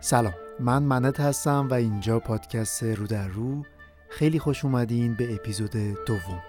[0.00, 0.34] سلام.
[0.60, 3.62] من منت هستم و اینجا پادکست رو در رو.
[4.08, 5.70] خیلی خوش اومدین به اپیزود
[6.06, 6.42] دوم.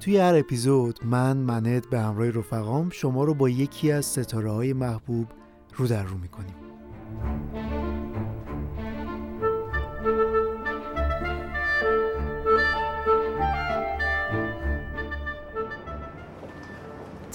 [0.00, 4.72] توی هر اپیزود من منت به همراه رفقام شما رو با یکی از ستاره های
[4.72, 5.26] محبوب
[5.76, 6.65] رو در رو می‌کنیم.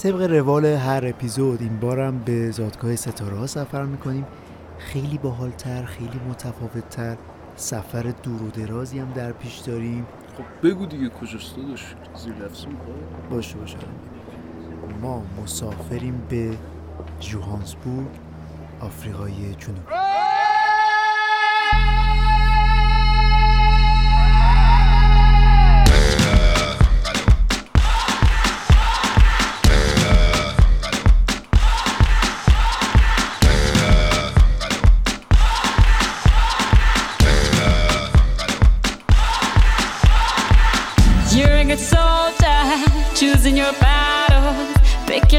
[0.02, 4.26] طبق روال هر اپیزود این بارم به زادگاه ستاره ها سفر می‌کنیم.
[4.78, 7.16] خیلی باحالتر خیلی متفاوتتر.
[7.56, 10.06] سفر دور و درازی هم در پیش داریم.
[10.36, 12.34] خب بگو دیگه کجاست داداش؟ زیر
[13.30, 13.76] باشه باشه.
[15.02, 16.50] ما مسافریم به
[17.20, 18.08] جوهانسبورگ
[18.80, 20.01] آفریقای جنوبی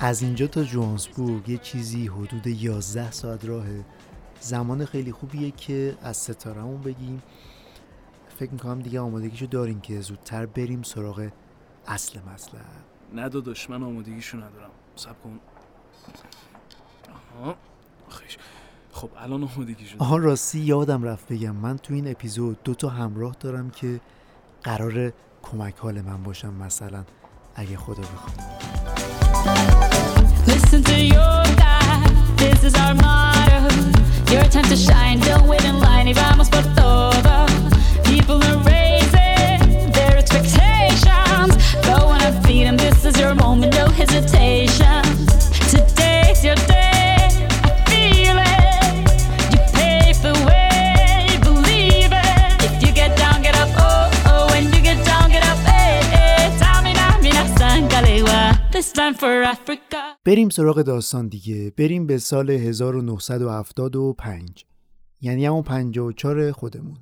[0.00, 3.84] از اینجا تا جوهانسبورگ یه چیزی حدود 11 ساعت راهه.
[4.40, 7.22] زمان خیلی خوبیه که از ستارمون بگیم.
[8.38, 11.28] فکر می‌کنم دیگه آمادگیشو داریم که زودتر بریم سراغ
[11.86, 12.60] اصل مطلب.
[13.14, 14.70] نه داداش من آمادگیشو ندارم.
[14.96, 15.40] سب کن.
[17.40, 17.56] آها.
[18.08, 18.38] آخیش.
[18.92, 23.36] خب الان آمادگیشو آها راستی یادم رفت بگم من تو این اپیزود دو تا همراه
[23.40, 24.00] دارم که
[24.62, 25.12] قرار
[25.42, 27.04] کمک حال من باشم مثلا
[27.54, 29.15] اگه خدا بخواد.
[43.96, 45.02] Hesitation.
[45.68, 46.95] Today's your day,
[60.24, 61.72] بریم سراغ داستان دیگه.
[61.76, 64.64] بریم به سال 1975
[65.20, 66.96] یعنی همون 54 خودمون.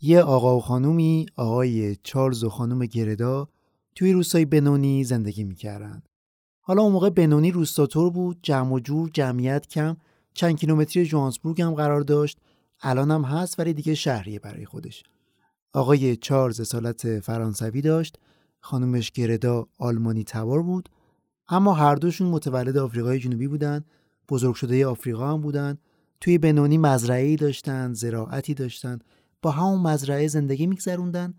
[0.00, 3.48] یه آقا و خانومی آقای چارلز و خانوم گردا
[3.94, 6.02] توی روستای بنونی زندگی می‌کردن.
[6.60, 9.96] حالا اون موقع بنونی روستاتور بود جمع و جور جمعیت کم
[10.34, 12.38] چند کیلومتری جوانسبورگ هم قرار داشت.
[12.82, 15.02] الان هم هست ولی دیگه شهریه برای خودش.
[15.72, 18.18] آقای چارلز اصالت فرانسوی داشت.
[18.60, 20.88] خانومش گردا آلمانی تبار بود
[21.48, 23.84] اما هر دوشون متولد آفریقای جنوبی بودن
[24.28, 25.78] بزرگ شده آفریقا هم بودن
[26.20, 28.98] توی بنونی مزرعه‌ای داشتن زراعتی داشتن
[29.42, 31.34] با همون مزرعه زندگی میگذروندن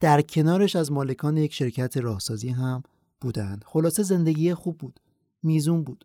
[0.00, 2.82] در کنارش از مالکان یک شرکت راهسازی هم
[3.20, 3.60] بودن.
[3.64, 5.00] خلاصه زندگی خوب بود
[5.42, 6.04] میزون بود.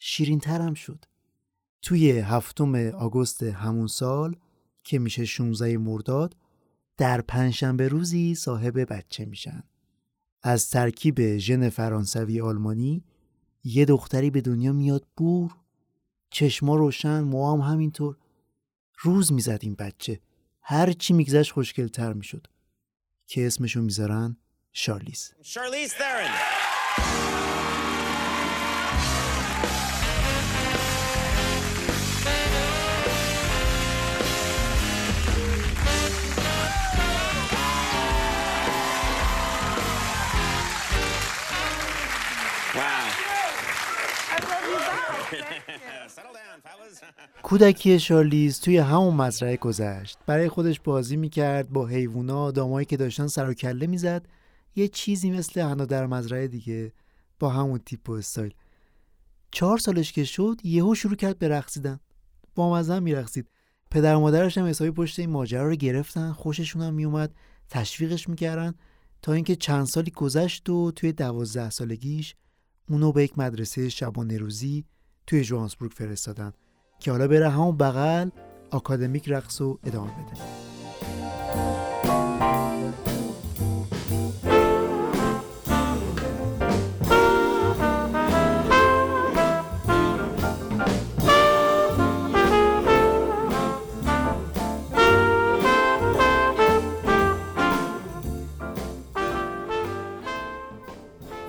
[0.00, 1.04] شیرینتر هم شد.
[1.82, 4.36] توی هفتم آگوست همون سال
[4.84, 6.36] که میشه 16 مرداد
[6.96, 9.62] در پنجشنبه روزی صاحب بچه میشن.
[10.46, 13.04] از ترکیب ژن فرانسوی آلمانی
[13.64, 15.56] یه دختری به دنیا میاد بور
[16.30, 18.16] چشما روشن موام همینطور.
[18.98, 20.20] روز می‌زد این بچه.
[20.62, 22.46] هر چی میگذشت خوشگلتر می‌شد.
[23.26, 24.36] که اسمشو می‌ذارن
[24.72, 25.94] شارلیز Charlize
[47.42, 50.18] کودکی شارلیز توی همون مزرعه گذشت.
[50.26, 54.26] برای خودش بازی می‌کرد با حیوونا آدمایی که داشتن سر و کله می‌زد.
[54.76, 56.92] یه چیزی مثل حنا در مزرعه دیگه
[57.38, 58.54] با همون تیپ و استایل.
[59.50, 62.00] چهار سالش که شد یهو شروع کرد به رقصیدن.
[62.54, 63.48] با مزه میرقصید.
[63.90, 66.32] پدر و مادرش هم حسابی پشت این ماجرا رو گرفتن.
[66.32, 67.34] خوششون هم میومد
[67.70, 68.74] تشویقش می‌کردن.
[69.22, 72.34] تا اینکه چند سالی گذشت و توی دوازده سالگیش
[72.88, 74.84] اونو به یک مدرسه شبانه روزی
[75.26, 76.52] توی جوانسبورگ فرستادن
[76.98, 78.30] که حالا بره همون بغل
[78.70, 80.40] آکادمیک رقص رو ادامه بده.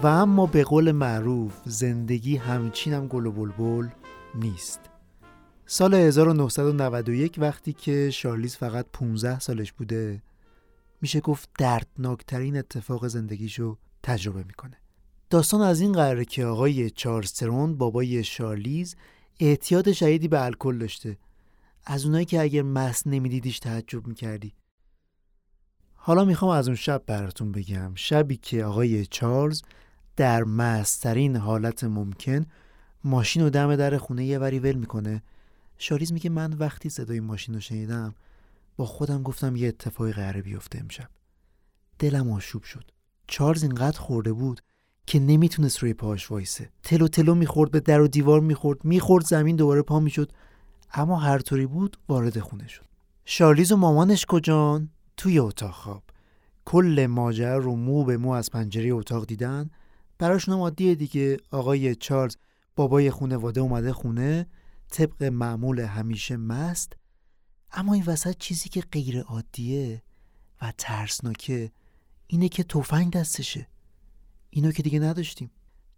[0.05, 3.87] و اما به قول معروف زندگی همچینم گل و بلبل
[4.35, 4.79] نیست.
[5.65, 10.23] سال 1991 وقتی که شارلیز فقط 15 سالش بوده
[11.01, 14.77] میشه گفت دردناکترین اتفاق زندگیشو تجربه می‌کنه.
[15.29, 18.95] داستان از این قراره که آقای چارلز ترون بابای شارلیز
[19.39, 21.17] اعتیاد شدیدی به الکل داشته.
[21.85, 24.53] از اونایی که اگر مست نمیدیدیش تعجب می‌کردی.
[25.93, 27.91] حالا می‌خوام از اون شب براتون بگم.
[27.95, 29.61] شبی که آقای چارلز
[30.15, 32.45] در مسترین حالت ممکن
[33.03, 35.23] ماشین رو دم در خونه یه وری ول می‌کنه.
[35.77, 38.15] شاریز میگه من وقتی صدای ماشین رو شنیدم
[38.77, 41.09] با خودم گفتم یه اتفاقی قراره بیفته امشب.
[41.99, 42.91] دلم آشوب شد.
[43.27, 44.61] چارلز اینقدر خورده بود
[45.07, 46.69] که نمی‌تونست روی پاش وایسه.
[46.83, 50.31] تلو تلو می‌خورد به در و دیوار می‌خورد می‌خورد زمین دوباره پا می‌شد.
[50.93, 52.85] اما هر طوری بود وارد خونه شد.
[53.25, 56.03] شارلیز و مامانش کجان؟ توی اتاق خواب.
[56.65, 59.69] کل ماجرا رو مو به مو از پنجره اتاق دیدن.
[60.17, 61.37] براشون عادیه دیگه.
[61.51, 62.35] آقای چارلز
[62.75, 64.47] بابای خونواده اومده خونه
[64.89, 66.93] طبق معمول همیشه مست.
[67.71, 70.03] اما این وسط چیزی که غیر عادیه
[70.61, 71.71] و ترسناکه
[72.27, 73.67] اینه که تفنگ دستشه.
[74.49, 75.51] اینو که دیگه نداشتیم.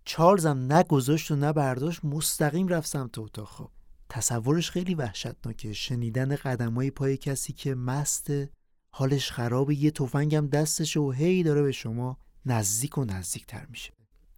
[0.05, 3.47] چارلز هم نه گذاشت و نه برداشت مستقیم رفت سمت اتاق.
[3.47, 3.71] خواب
[4.09, 5.73] تصورش خیلی وحشتناکه.
[5.73, 8.49] شنیدن قدمای پای کسی که مسته
[8.89, 13.96] حالش خرابه یه تفنگم دستش و هی داره به شما نزدیک و نزدیک تر میشه.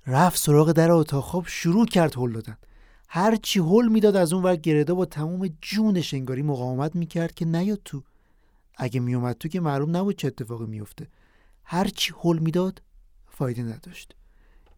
[0.10, 1.24] رفت سراغ در اتاق.
[1.24, 2.58] خواب شروع کرد هل دادن.
[3.10, 7.46] هر چی هل می‌داد از اون ور گردا با تمام جونش انگاری مقاومت می‌کرد که
[7.46, 8.04] نیاد تو.
[8.78, 11.08] اگه میومد تو که معلوم نبود چه اتفاقی میفته.
[11.64, 12.82] هر چی هل می‌داد
[13.28, 14.16] فایده نداشت.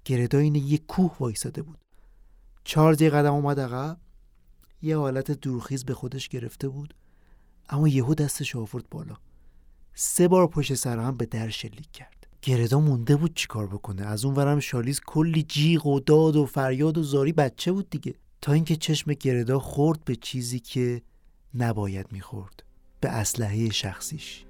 [0.05, 1.77] گردا این یه کوه وایساده بود.
[2.63, 3.97] چارلز یه قدم اومد عقب.
[4.81, 6.93] یه حالت دورخیز به خودش گرفته بود.
[7.69, 9.17] اما یهو دستش آورد بالا.
[9.93, 12.20] سه بار پشت سر هم به در شلیک کرد.
[12.41, 16.97] گردا مونده بود چیکار بکنه؟ از اون ورم شالیز کلی جیغ و داد و فریاد
[16.97, 18.13] و زاری بچه بود دیگه.
[18.41, 21.01] تا اینکه چشم گردا خورد به چیزی که
[21.53, 22.63] نباید می‌خورد
[22.99, 24.45] به اسلحه شخصیش.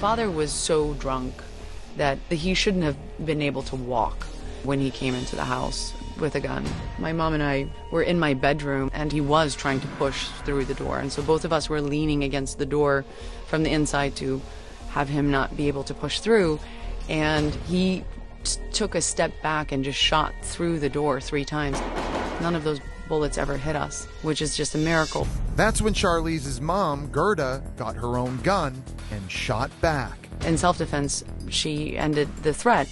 [0.00, 1.34] Father was so drunk
[1.98, 4.24] that he shouldn't have been able to walk
[4.62, 6.64] when he came into the house with a gun.
[6.98, 10.64] My mom and I were in my bedroom and he was trying to push through
[10.64, 10.98] the door.
[10.98, 13.04] And so both of us were leaning against the door
[13.46, 14.40] from the inside to
[14.88, 16.60] have him not be able to push through.
[17.10, 18.02] And he
[18.72, 21.78] took a step back and just shot through the door three times.
[22.40, 25.26] None of those bullets ever hit us, which is just a miracle.
[25.56, 30.16] That's when Charlize's mom, Gerda, got her own gun and shot back.
[30.46, 32.88] In self defense, she ended the threat.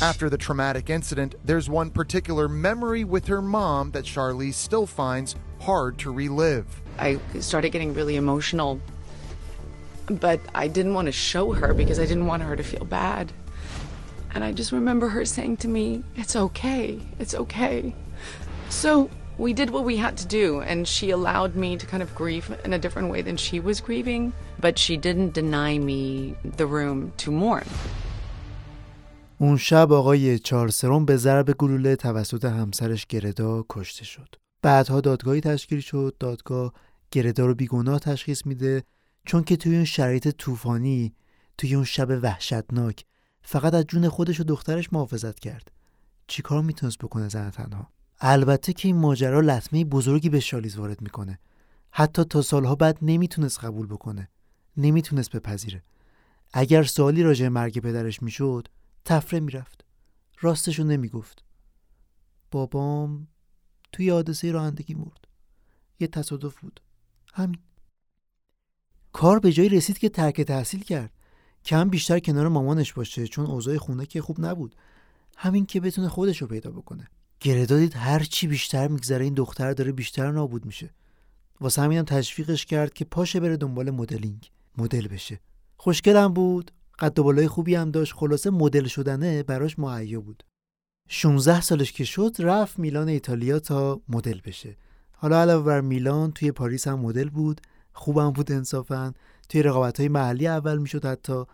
[0.00, 5.36] After the traumatic incident, there's one particular memory with her mom that Charlize still finds
[5.60, 6.66] hard to relive.
[6.98, 8.80] I started getting really emotional,
[10.06, 13.32] but I didn't want to show her because I didn't want her to feel bad.
[14.34, 17.94] And I just remember her saying to me, It's okay, it's okay.
[18.70, 22.14] So we did what we had to do, and she allowed me to kind of
[22.14, 24.32] grieve in a different way than she was grieving,
[24.64, 26.02] but she didn't deny me
[26.56, 27.66] the room to mourn.
[29.40, 34.34] اون شب آقای چارلسرون به ضرب گلوله توسط همسرش گردا کشته شد.
[34.62, 36.16] بعدها دادگاهی تشکیل شد.
[36.20, 36.72] دادگاه
[37.10, 38.82] گردا رو بیگناه تشخیص میده
[39.26, 41.14] چون که توی اون شرایط طوفانی
[41.58, 43.04] توی اون شب وحشتناک
[43.42, 45.70] فقط از جون خودش و دخترش محافظت کرد.
[46.26, 51.38] چیکار می‌تونست بکنه زن تنها؟ البته که این ماجرا لطمه بزرگی به شالیز وارد می‌کنه.
[51.90, 54.28] حتی تا سالها بعد نمی‌تونست قبول بکنه.
[54.76, 55.82] نمی‌تونست بپذیره.
[56.52, 58.68] اگر سوالی راجع مرگ پدرش می‌شد
[59.04, 59.84] تفره می‌رفت.
[60.40, 61.44] راستشو نمی‌گفت.
[62.50, 63.28] بابام
[63.92, 65.28] توی حادثه رانندگی مرد.
[66.00, 66.80] یه تصادف بود.
[67.34, 67.58] همین.
[69.12, 71.12] کار به جایی رسید که ترک تحصیل کرد.
[71.64, 74.74] کم بیشتر کنار مامانش باشه چون اوضاع خونه که خوب نبود.
[75.36, 77.08] همین که بتونه خودشو پیدا بکنه.
[77.40, 80.90] گردا دید هر چی بیشتر میگذره این دختر داره بیشتر نابود میشه.
[81.60, 85.40] واسه همینم تشویقش کرد که پاشه بره دنبال مدلینگ مدل بشه.
[85.76, 90.44] خوشگلم بود قد و بالای خوبی هم داشت خلاصه مدل شدنه براش مهیا بود.
[91.08, 94.76] 16 سالش که شد رفت میلان ایتالیا تا مدل بشه.
[95.12, 97.60] حالا علاوه بر میلان توی پاریس هم مدل بود
[97.92, 99.12] خوبم بود انصافا.
[99.48, 101.44] توی رقابت های محلی اول می‌شد حتی.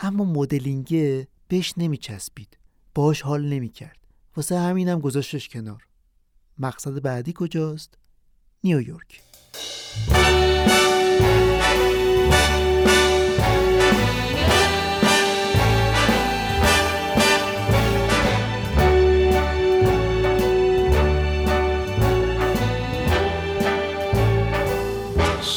[0.00, 2.58] اما مدلینگه بهش نمیچسبید.
[2.94, 4.05] باش حال نمی‌کرد.
[4.36, 5.86] واسه همینم گذاشتش کنار
[6.58, 7.98] مقصد بعدی کجاست
[8.64, 9.22] نیویورک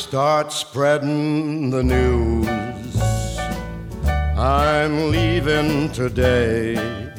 [0.10, 2.48] Start spreading the news.
[4.36, 7.19] I'm leaving today.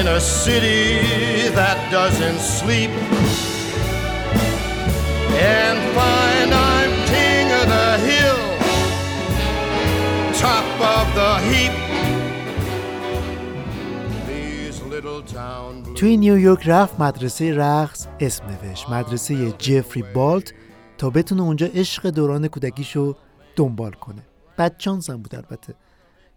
[0.00, 0.82] In a city
[1.58, 2.92] that doesn't sleep.
[5.54, 8.42] And find I'm king of the hill,
[10.44, 11.74] top of the heap.
[15.94, 18.88] توی نیویورک رفت مدرسه رقص اسم نوشت.
[18.88, 20.52] مدرسه جفری بالت
[20.98, 23.16] تا بتونه اونجا عشق دوران کودکیشو
[23.56, 24.22] دنبال کنه.
[24.58, 25.74] بدچانس هم بود البته.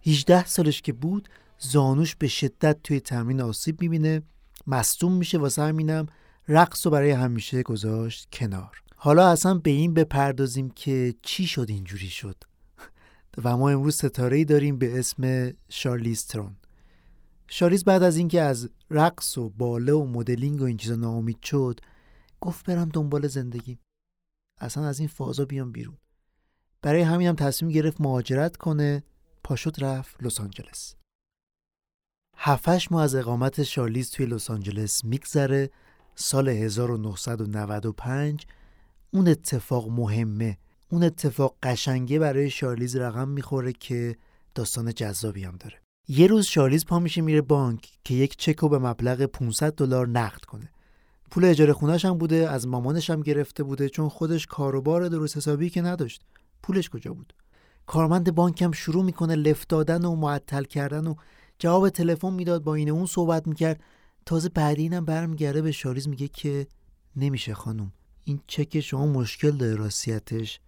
[0.06, 1.30] 18 سالش که بود
[1.64, 4.22] زانوش به شدت توی تمرین آسیب می‌بینه
[4.68, 6.06] مصدوم میشه واسه همینم
[6.48, 8.84] رقص رو برای همیشه گذاشت کنار.
[8.96, 12.44] حالا اصلا به این بپردازیم که چی شد اینجوری شد.
[13.44, 16.56] و ما امروز ستاره داریم به اسم شارلیز ترون.
[17.48, 21.80] شارلیز بعد از اینکه از رقص و باله و مدلینگ و این چیزا ناامید شد
[22.42, 23.80] گفت برم دنبال زندگی.
[24.62, 25.98] اصلا از این فازا بیام بیرون.
[26.82, 29.04] برای همین هم تصمیم گرفت مهاجرت کنه.
[29.44, 30.96] پاشد رفت لس آنجلس.
[32.38, 35.70] هفتش ماه از اقامت شارلیز توی لس آنجلس میگذره
[36.16, 38.46] سال 1995
[39.12, 40.58] اون اتفاق مهمه
[40.90, 44.16] اون اتفاق قشنگه برای شارلیز رقم می‌خوره که
[44.56, 45.82] داستان جذابی هم داره.
[46.08, 50.46] یه روز شارلیز پا میشه میره بانک که یک چک به مبلغ 500 دلار نقد
[50.46, 50.72] کنه.
[51.32, 55.70] پول اجاره خونش هم بوده از مامانش هم گرفته بوده چون خودش کاروبار درست حسابی
[55.70, 56.22] که نداشت.
[56.64, 57.34] پولش کجا بود؟
[57.86, 61.16] کارمند بانک هم شروع می‌کنه لفت دادن و معطل کردن و
[61.64, 63.84] جواب تلفن می‌داد با این اون صحبت می‌کرد.
[64.26, 66.68] تازه بعد اینم برمیگرده به شاریز میگه که
[67.16, 67.94] نمیشه خانم.
[68.24, 70.60] این چک شما مشکل داره راستیتش.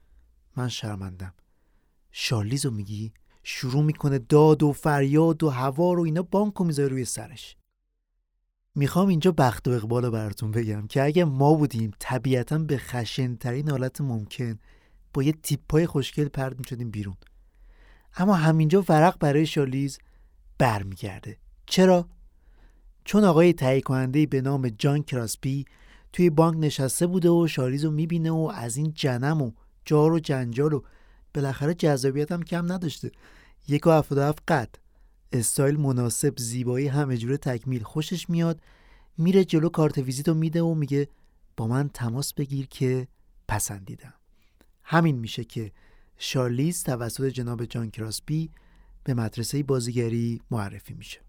[0.58, 1.34] من شرمندم.
[2.12, 7.56] شارلیزو میگی؟ شروع می‌کنه داد و فریاد و هوا رو اینا بانکو می‌ذاره روی سرش.
[8.76, 13.70] می‌خوام اینجا بخت و اقبال رو براتون بگم که اگه ما بودیم طبیعتا به خشنترین
[13.70, 14.60] حالت ممکن
[15.14, 17.16] با یه تیپای خوشگل پرد می‌شدیم بیرون.
[18.18, 19.98] اما همینجا ورق برای شالیز
[20.58, 21.38] برمیگرده.
[21.66, 22.10] چرا؟
[23.06, 25.66] چون آقای تهیه کننده به نام جان کراسپی
[26.14, 29.52] توی بانک نشسته بوده و شارلیز رو می‌بینه و از این جنم و
[29.86, 30.82] جار و جنجال و
[31.34, 33.12] بالاخره جذابیت هم کم نداشته.
[33.68, 34.76] یک و هفتاد هفت قد.
[35.32, 38.62] استایل مناسب زیبایی همه جوره تکمیل خوشش میاد.
[39.18, 41.08] میره جلو کارت ویزیت رو میده و میگه
[41.58, 43.08] با من تماس بگیر که
[43.48, 44.14] پسندیدم.
[44.84, 45.72] همین میشه که
[46.18, 48.50] شارلیز توسط جناب جان کراسپی
[49.06, 51.20] به مدرسه بازیگری معرفی میشه.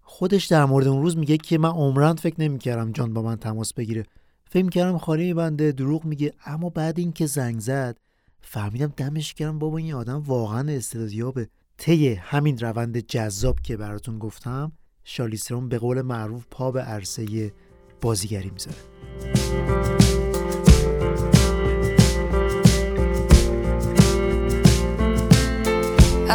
[0.00, 3.74] خودش در مورد اون روز میگه که من عمران فکر نمی‌کردم جان با من تماس
[3.74, 4.06] بگیره.
[4.50, 6.32] فکر می‌کردم خالی میبنده دروغ میگه.
[6.46, 7.98] اما بعد اینکه زنگ زد
[8.40, 11.48] فهمیدم دمش کردم بابا این آدم واقعا استعدادیابه.
[11.78, 14.72] طی همین روند جذاب که براتون گفتم
[15.04, 17.52] شالیسترون به قول معروف پا به عرصه
[18.00, 19.97] بازیگری می‌ذاره.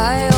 [0.04, 0.33] I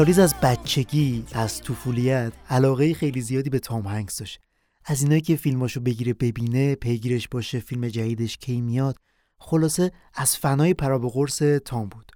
[0.00, 4.40] شالیز از بچگی از طفولیت علاقه خیلی زیادی به تام هنگس داشت.
[4.84, 8.96] از اینایی که فیلماشو بگیره ببینه پیگیرش باشه فیلم جدیدش کی میاد
[9.38, 12.12] خلاصه از فنای پراب قرص تام بود.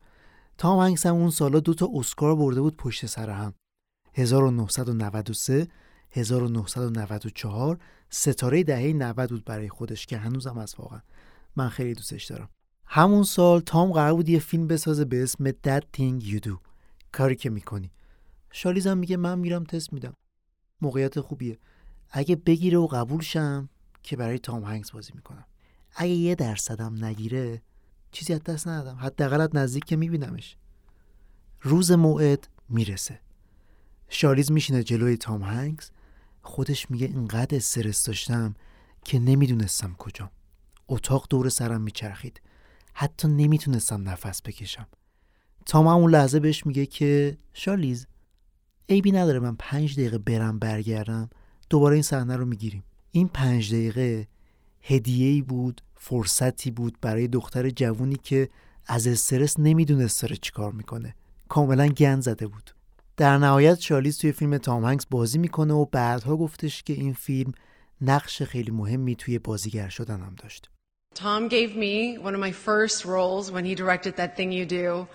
[0.59, 3.55] تام هنگس هم اون سالا دو تا اسکار برده بود پشت سر هم.
[4.15, 5.69] 1993
[6.11, 7.79] 1994
[8.11, 11.01] ستاره دهه 90 بود برای خودش که هنوزم از واقعا.
[11.57, 12.49] من خیلی دوستش دارم.
[12.87, 16.74] همون سال تام قرار بود یه فیلم بسازه به اسم That Thing You Do.
[17.15, 17.91] کاری که می‌کنی.
[18.51, 20.15] شالیزم میگه من میرم تست میدم.
[20.81, 21.59] موقعیت خوبیه.
[22.11, 23.69] اگه بگیره و قبول شم
[24.03, 25.45] که برای تام هنگس بازی می‌کنم.
[25.97, 27.63] اگه یه درصدم نگیره
[28.13, 28.99] چیزی از دست ندادم.
[29.41, 30.57] از نزدیک که میبینمش.
[31.63, 33.21] روز موعد می‌رسه.
[34.09, 35.91] شالیز میشینه جلوی تام هنگس
[36.43, 38.55] خودش میگه اینقدر استرس داشتم
[39.05, 40.31] که نمی‌دونستم کجام.
[40.89, 42.41] اتاق دور سرم میچرخید.
[42.95, 44.87] حتی نمی‌تونستم نفس بکشم.
[45.67, 48.07] تام اون لحظه بهش میگه که شالیز
[48.89, 51.31] عیبی نداره من پنج دقیقه برم برگردم
[51.71, 52.85] دوباره این صحنه رو می‌گیریم.
[53.11, 54.29] این پنج دقیقه
[54.83, 58.49] هدیه بود فرصتی بود برای دختر جوونی که
[58.87, 61.15] از استرس نمی‌دونست داره چیکار می‌کنه.
[61.49, 62.71] کاملا گند زده بود.
[63.17, 67.53] در نهایت شالیز توی فیلم تام هنگس بازی می‌کنه و بعدها گفتش که این فیلم
[68.01, 70.71] نقش خیلی مهمی توی بازیگر شدن هم داشت.
[71.15, 75.07] Tom gave me one of my first roles when he directed That Thing You Do.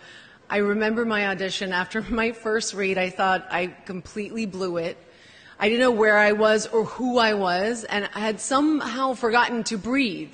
[0.49, 1.71] I remember my audition.
[1.73, 4.97] After my first read, I thought I completely blew it.
[5.59, 9.63] I didn't know where I was or who I was, and I had somehow forgotten
[9.65, 10.33] to breathe.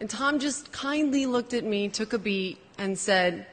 [0.00, 3.46] And Tom just kindly looked at me, took a beat, and said,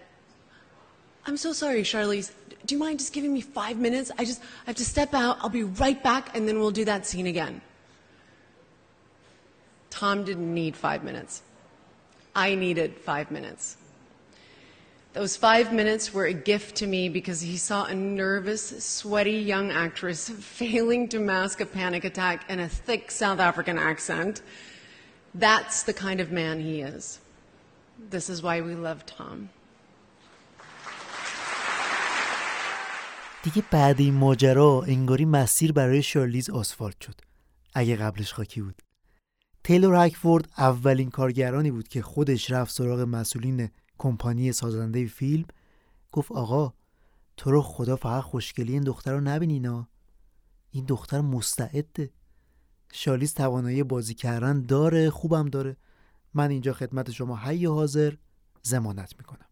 [1.25, 2.31] I'm so sorry, Charlize.
[2.65, 4.11] Do you mind just giving me five minutes?
[4.17, 5.37] I just I have to step out.
[5.41, 7.61] I'll be right back, and then we'll do that scene again.
[9.89, 11.41] Tom didn't need five minutes.
[12.33, 13.75] I needed five minutes.
[15.18, 19.70] Those five minutes were a gift to me because he saw a nervous, sweaty young
[19.70, 24.42] actress failing to mask a panic attack in a thick South African accent.
[25.34, 27.18] That's the kind of man he is.
[28.10, 29.48] This is why we love Tom.
[33.42, 37.14] دیگه بعد این ماجرا انگاری مسیر برای شارلیز آسفالت شد
[37.74, 38.82] اگه قبلش خاکی بود
[39.64, 43.68] تیلور هکفورد اولین کارگرانی بود که خودش رفت سراغ مسئولین
[44.01, 45.45] کمپانی سازنده فیلم
[46.11, 46.73] گفت آقا
[47.37, 49.87] تو رو خدا فقط خوشگلی این دختر رو نبینینا
[50.71, 52.11] این دختر مستعده.
[52.93, 55.77] شالیز توانایی بازی کردن داره خوبم داره.
[56.33, 58.13] من اینجا خدمت شما حی حاضر
[58.61, 59.49] زمانت می‌کنم.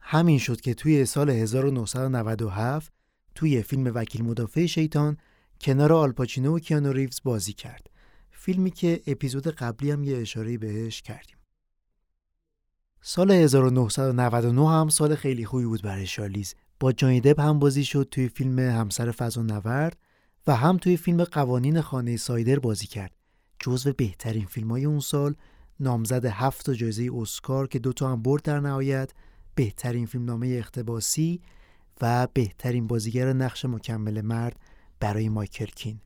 [0.00, 2.92] همین شد که توی سال 1997
[3.34, 5.16] توی فیلم وکیل مدافع شیطان
[5.60, 7.90] کنار آلپاچینو و کیانو ریوز بازی کرد.
[8.30, 11.35] فیلمی که اپیزود قبلی هم یه اشاره بهش کردیم.
[13.02, 18.08] سال 1999 هم سال خیلی خوبی بود برای شالیز با جانی دب هم بازی شد
[18.10, 19.98] توی فیلم همسر فضا نورد
[20.46, 23.12] و هم توی فیلم قوانین خانه سایدر بازی کرد.
[23.58, 25.34] جزو بهترین فیلم های اون سال
[25.80, 29.10] نامزد هفت جایزه اسکار که دوتا هم برد در نهایت
[29.54, 31.40] بهترین فیلمنامه اختباسی
[32.00, 34.60] و بهترین بازیگر نقش مکمل مرد
[35.00, 36.00] برای مایکل کین.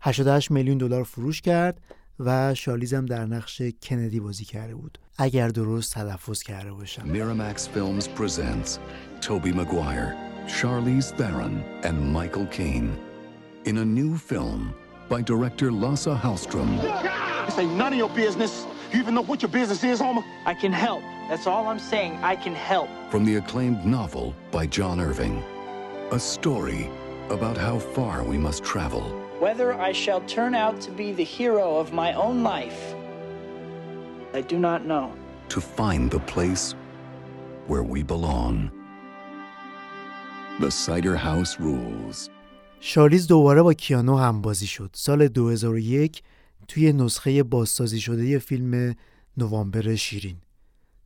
[0.00, 1.80] 88 میلیون دلار فروش کرد
[2.20, 7.58] و شالیز هم در نقش کندی بازی کرده بود اگر درست تلفظ کرده باشم Miramax
[7.58, 8.78] Films presents
[9.20, 12.90] Toby Maguire, Charlize Theron, and Michael Caine
[13.64, 14.74] in a new film
[15.08, 16.70] by director Lasse Hallström.
[17.46, 18.52] This ain't none of your business.
[18.92, 20.24] You even know what your business is, Homer?
[20.52, 21.02] I can help.
[21.28, 22.12] That's all I'm saying.
[22.32, 22.88] I can help.
[23.12, 25.36] From the acclaimed novel by John Irving.
[26.18, 26.82] A story
[27.30, 29.04] about how far we must travel
[29.46, 32.80] Whether I shall turn out to be the hero of my own life,
[34.38, 35.06] I do not know.
[35.54, 36.74] to find the place
[37.66, 38.70] where we belong.
[40.60, 42.30] The Cider House Rules.
[42.80, 46.22] شالیز دوباره با کیانو هم بازی شد سال 2001
[46.68, 48.94] توی نسخه بازسازی شده فیلم
[49.36, 50.36] نوامبر شیرین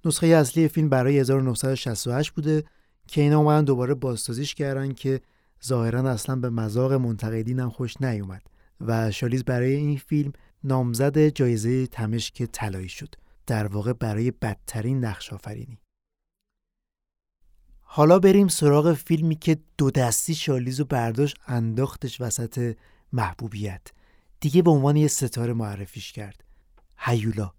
[0.05, 2.65] نسخه اصلی فیلم برای 1968 بوده
[3.09, 5.21] که اینا اومدن دوباره بازسازیش کردن که
[5.67, 8.43] ظاهرا اصلا به مذاق منتقدین هم خوش نیومد
[8.81, 10.33] و شالیز برای این فیلم
[10.65, 13.15] نامزد جایزه تمشک طلایی شد
[13.47, 15.79] در واقع برای بدترین نقش آفرینی
[17.81, 22.77] حالا بریم سراغ فیلمی که دو دستی شالیز و برداشت انداختش وسط
[23.13, 23.83] محبوبیت.
[24.41, 26.45] دیگه به عنوان یه ستاره معرفیش کرد.
[26.99, 27.53] هیولا.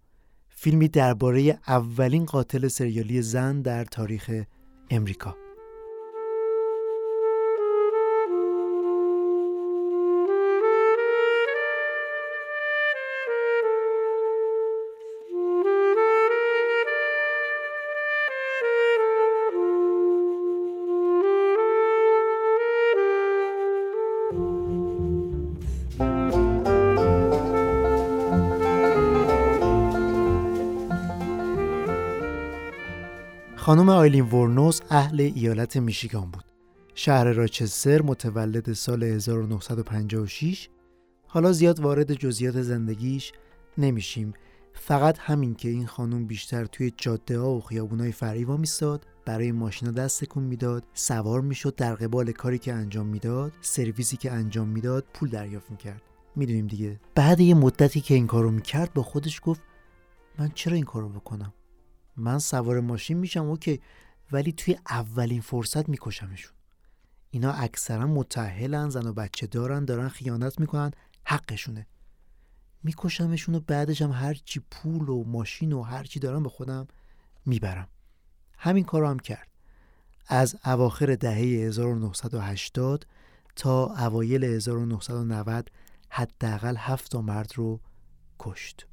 [0.50, 4.44] فیلمی درباره اولین قاتل سریالی زن در تاریخ
[4.90, 5.45] امریکا.
[33.66, 36.44] خانم آیلین ورنوس اهل ایالت میشیگان بود.
[36.96, 40.70] شهر راچستر متولد سال 1956
[41.28, 43.34] حالا زیاد وارد جزئیات زندگیش
[43.78, 44.34] نمیشیم.
[44.74, 49.92] فقط همین که این خانم بیشتر توی جاده ها و خیابونای فریوا میستاد برای ماشینا
[49.92, 55.06] دست تکون می‌داد سوار می‌شد در قبال کاری که انجام می‌داد سرویسی که انجام می‌داد
[55.14, 56.02] پول دریافت می‌کرد.
[56.36, 57.00] می‌دونیم دیگه.
[57.16, 59.62] بعد یه مدتی که این کارو می‌کرد با خودش گفت
[60.40, 61.54] من چرا این کارو بکنم؟
[62.18, 63.82] من سوار ماشین میشم اوکی.
[64.32, 66.54] ولی توی اولین فرصت میکشمشون.
[67.32, 70.92] اینا اکثرا متأهلن زن و بچه دارن دارن خیانت می‌کنن.
[71.26, 71.88] حقشونه.
[72.84, 76.88] میکشمشون و بعدش هم هرچی پول و ماشین و هرچی دارم به خودم
[77.46, 77.88] می‌برم.
[78.58, 79.48] همین کارو هم کرد.
[80.28, 83.08] از اواخر دهه 1980
[83.56, 85.72] تا اوایل 1990
[86.10, 87.80] حداقل هفت مرد رو
[88.40, 88.88] کشت.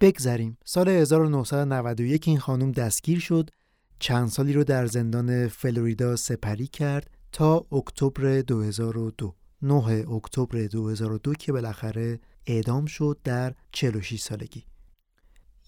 [0.00, 0.58] بگذریم.
[0.64, 3.50] سال 1991 این خانم دستگیر شد.
[3.98, 9.74] چند سالی رو در زندان فلوریدا سپری کرد تا اکتبر 2002 9
[10.12, 14.64] اکتبر 2002 که بالاخره اعدام شد در 46 سالگی.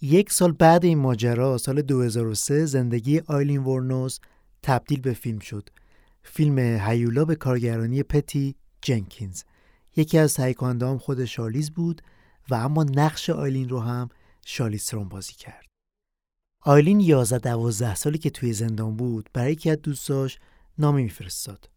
[0.01, 4.19] یک سال بعد این ماجرا سال 2003 زندگی آیلین ورنوس
[4.63, 5.69] تبدیل به فیلم شد.
[6.23, 9.43] فیلم هیولا به کارگرانی پتی جنکینز.
[9.97, 12.03] یکی از تهیه هم خود شالیز بود
[12.51, 14.09] و اما نقش آیلین رو هم
[14.51, 15.67] شالیسترون بازی کرد.
[16.63, 20.39] آیلین 11 12 سالی که توی زندان بود برای یکی از دوستاش
[20.79, 21.71] نامه میفرستاد.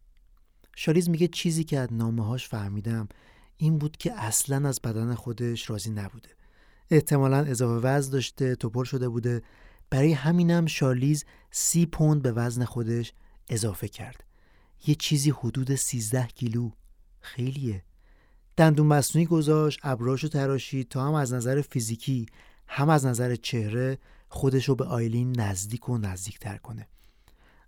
[0.76, 3.08] شالیز میگه چیزی که از نامه هاش فهمیدم
[3.56, 6.28] این بود که اصلا از بدن خودش راضی نبوده.
[6.90, 9.42] احتمالا اضافه وزن داشته توپر شده بوده.
[9.90, 13.12] برای همینم شالیز سی پوند به وزن خودش
[13.48, 14.24] اضافه کرد.
[14.86, 16.70] یه چیزی حدود 13 کیلو.
[17.20, 17.84] خیلیه.
[18.56, 22.26] دندون مصنوعی گذاشت ابراشو تراشید تا هم از نظر فیزیکی
[22.74, 26.88] هم از نظر چهره خودش رو به آیلین نزدیک و نزدیکتر کنه.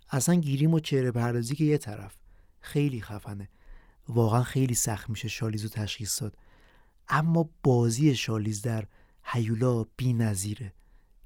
[0.09, 2.15] اصلا گیریم و چهره پردازی که یه طرف.
[2.59, 3.49] خیلی خفنه.
[4.09, 6.37] واقعا خیلی سخت میشه شالیز رو تشخیص داد.
[7.07, 8.85] اما بازی شالیز در
[9.23, 10.73] هیولا بی نظیره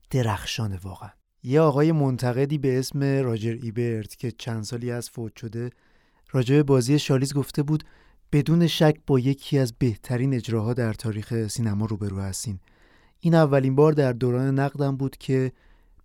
[0.09, 1.09] درخشانه واقعا.
[1.43, 5.69] یه آقای منتقدی به اسم راجر ایبرت که چند سالی از فوت شده
[6.31, 7.83] راجع بازی شالیز گفته بود
[8.31, 12.59] بدون شک با یکی از بهترین اجراها در تاریخ سینما روبرو هستین.
[13.19, 15.51] این اولین بار در دوران نقدم بود که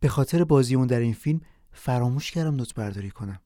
[0.01, 1.41] به خاطر بازی اون در این فیلم
[1.73, 3.41] فراموش کردم نوت برداری کنم.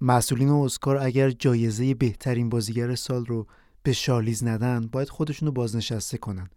[0.00, 3.46] مسئولین اسکار اگر جایزه بهترین بازیگر سال رو
[3.82, 6.50] به شارلیز ندن باید خودشونو بازنشسته کنن.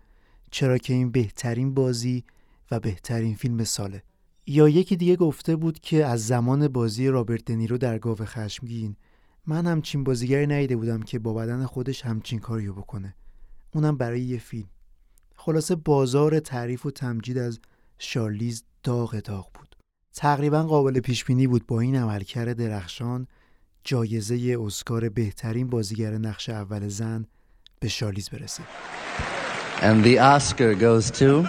[0.52, 2.24] چرا که این بهترین بازی
[2.72, 4.04] و بهترین فیلم ساله.
[4.48, 8.96] یا یکی دیگه گفته بود که از زمان بازی رابرت دنیرو در گاو خشمگین
[9.48, 13.16] من همچین بازیگری ندیده بودم که با بدن خودش همچین کاریو بکنه.
[13.74, 14.70] اونم برای یه فیلم.
[15.44, 17.60] خلاصه بازار تعریف و تمجید از
[18.00, 19.76] شارلیز داغ داغ بود.
[20.14, 23.28] تقریبا قابل پیش بینی بود با این عملکرد درخشان
[23.84, 27.26] جایزه اسکار بهترین بازیگر نقش اول زن
[27.80, 28.64] به شارلیز برسه.
[29.82, 31.48] And the Oscar goes to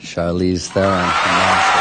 [0.00, 1.71] Charlize Theron.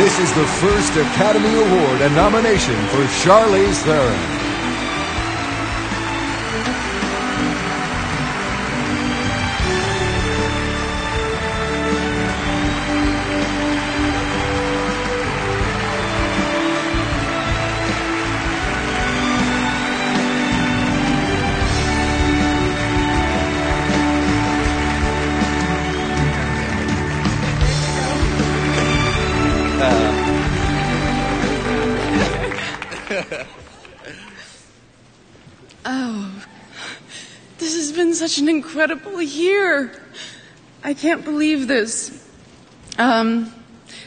[0.00, 4.39] This is the first Academy Award and nomination for Charlize Theron.
[38.69, 39.91] incredible year.
[40.83, 42.11] I can't believe this.
[42.97, 43.53] Um,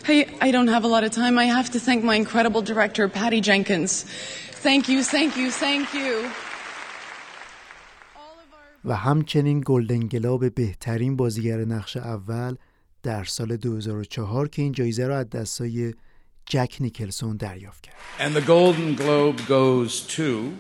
[0.05, 1.39] hey, I don't have a lot of time.
[1.39, 4.05] I have to thank my incredible director, Patty Jenkins.
[4.67, 6.31] Thank you, thank you, thank you.
[8.85, 12.57] و همچنین گلدن گلاب بهترین بازیگر نقش اول
[13.03, 15.95] در سال 2004 که این جایزه را از دستای
[16.47, 17.95] جک نیکلسون دریافت کرد.
[18.19, 20.53] And the Golden Globe goes to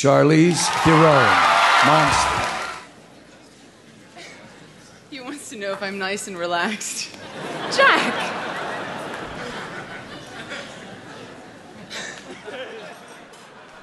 [0.00, 1.30] Charlize Theron,
[1.86, 2.42] Monster.
[5.12, 6.98] He wants to know if I'm nice and relaxed.
[7.76, 8.14] Jack!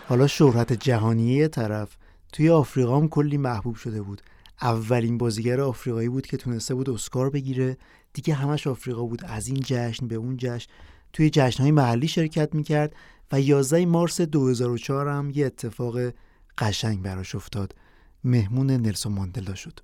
[0.10, 1.98] حالا شهرت جهانی یه طرف.
[2.34, 4.22] توی آفریقا هم کلی محبوب شده بود.
[4.62, 7.78] اولین بازیگر آفریقایی بود که تونسته بود اسکار بگیره.
[8.14, 9.26] دیگه همش آفریقا بود.
[9.26, 10.70] از این جشن به اون جشن.
[11.14, 12.96] توی جشنهای محلی شرکت می‌کرد.
[13.32, 16.14] و 11 مارس 2004 هم یه اتفاق
[16.58, 17.76] قشنگ براش افتاد.
[18.24, 19.80] مهمون نلسون ماندلا شد.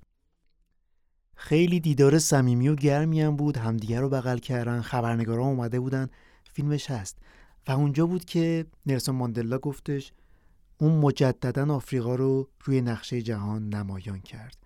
[1.36, 3.56] خیلی دیدار صمیمی و گرمی هم بود.
[3.56, 4.80] همدیگه رو بغل کردن.
[4.80, 6.08] خبرنگارا اومده بودن.
[6.52, 7.18] فیلمش هست.
[7.68, 10.12] و اونجا بود که نلسون ماندلا گفتش
[10.78, 14.56] اون مجددا آفریقا رو روی نقشه جهان نمایان کرد.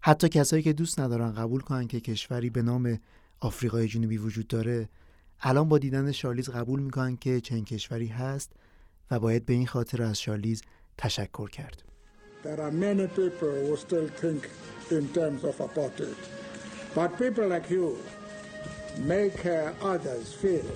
[0.00, 2.98] حتی کسایی که دوست ندارن قبول کنن که کشوری به نام
[3.40, 4.88] آفریقای جنوبی وجود داره
[5.40, 8.50] الان با دیدن شارلیز قبول می‌کنن که چنین کشوری هست
[9.10, 10.62] و باید به این خاطر از شارلیز
[10.98, 11.82] تشکر کرد
[12.44, 14.50] There are many people who still think
[14.90, 16.14] in terms of apartheid.
[16.94, 17.98] But people like you
[18.98, 20.70] make uh, others feel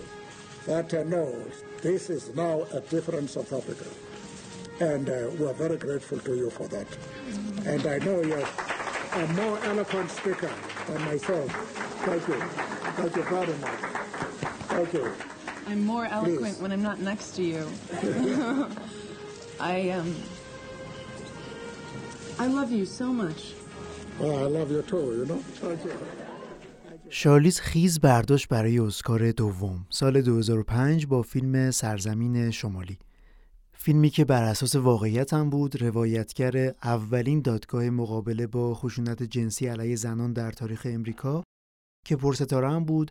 [0.66, 1.24] that uh, no,
[1.82, 3.88] this is now a different South Africa.
[4.80, 6.86] And uh, we're very grateful to you for that.
[7.66, 8.48] And I know you're
[9.12, 10.50] a more eloquent speaker
[10.86, 11.50] than myself.
[12.06, 12.40] Thank you.
[12.96, 14.47] Thank you.
[14.78, 15.12] You.
[15.66, 16.62] I'm more eloquent Please.
[16.62, 17.62] when I'm not next to you.
[19.60, 20.14] I um
[22.38, 23.40] I love you so much.
[24.20, 25.40] Well, I love you too, you know.
[25.62, 25.92] Thank you.
[27.10, 32.98] شارلیز خیز برداشت برای اسکار دوم سال 2005 با فیلم سرزمین شمالی
[33.72, 39.96] فیلمی که بر اساس واقعیت هم بود روایتگر اولین دادگاه مقابله با خشونت جنسی علیه
[39.96, 41.42] زنان در تاریخ امریکا
[42.06, 43.10] که پرستاره هم بود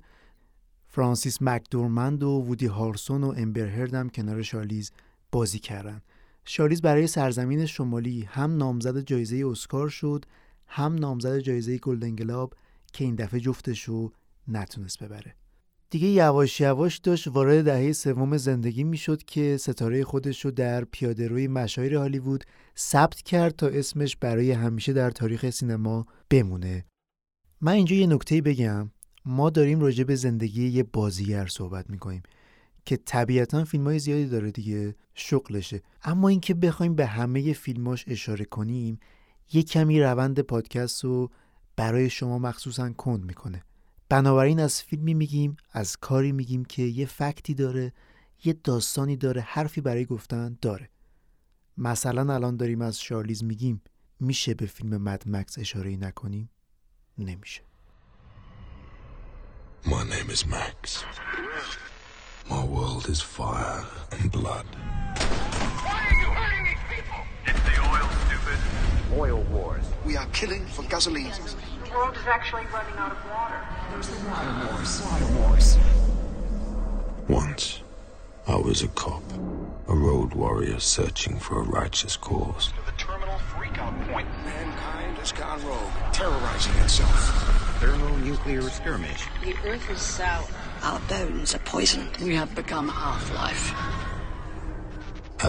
[0.97, 4.91] فرانسیس مکدورمند و وودی هارلسون و امبر هرد هم کنار شارلیز
[5.31, 6.01] بازی کردن.
[6.45, 10.25] شارلیز برای سرزمین شمالی هم نامزد جایزه اسکار شد
[10.67, 12.53] هم نامزد جایزه گلدن گلوب
[12.93, 14.11] که این دفعه جفتش رو
[14.47, 15.35] نتونست ببره.
[15.89, 21.27] دیگه یواش یواش داشت وارد دهه سوم زندگی می‌شد که ستاره خودش رو در پیاده
[21.27, 22.43] روی مشاهیر هالیوود
[22.77, 26.85] ثبت کرد تا اسمش برای همیشه در تاریخ سینما بمونه.
[27.61, 28.91] من اینجا یه نکته بگم.
[29.27, 32.23] ما داریم راجع به زندگی یه بازیگر صحبت می‌کنیم
[32.85, 35.81] که طبیعتا فیلم های زیادی داره دیگه شغلشه.
[36.03, 38.99] اما اینکه بخوایم به همه فیلماش اشاره کنیم
[39.53, 41.31] یه کمی روند پادکست رو
[41.75, 43.63] برای شما مخصوصا کند می‌کنه.
[44.09, 47.93] بنابراین از فیلمی میگیم از کاری میگیم که یه فکتی داره
[48.43, 50.89] یه داستانی داره حرفی برای گفتن داره.
[51.77, 53.81] مثلا الان داریم از شارلیز میگیم
[54.19, 56.49] میشه به فیلم مد مکس اشاره نکنیم؟
[57.17, 57.61] نمیشه.
[59.89, 61.05] My name is Max.
[62.49, 64.65] My world is fire and blood.
[65.15, 67.15] Why are you hurting these people?
[67.45, 68.59] It's the oil stupid.
[69.17, 69.85] Oil wars.
[70.05, 71.31] We are killing for gasoline.
[71.85, 73.61] The world is actually running out of water.
[73.91, 75.01] There's the water wars.
[75.05, 75.77] Water wars.
[77.29, 77.81] Once,
[78.45, 79.23] I was a cop,
[79.87, 82.73] a road warrior searching for a righteous cause.
[82.85, 84.27] The terminal freakout point.
[84.43, 89.22] Mankind has gone rogue, terrorizing itself Thermonuclear skirmish.
[89.48, 90.46] The earth is sour.
[90.88, 92.12] Our bones are poisoned.
[92.28, 93.66] We have become half-life.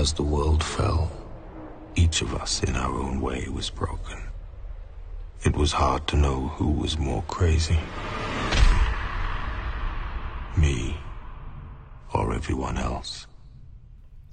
[0.02, 1.04] As the world fell,
[2.04, 4.19] each of us in our own way was broken.
[5.47, 7.82] It was hard to know who was more crazy.
[10.63, 10.78] Me
[12.13, 13.28] or everyone else.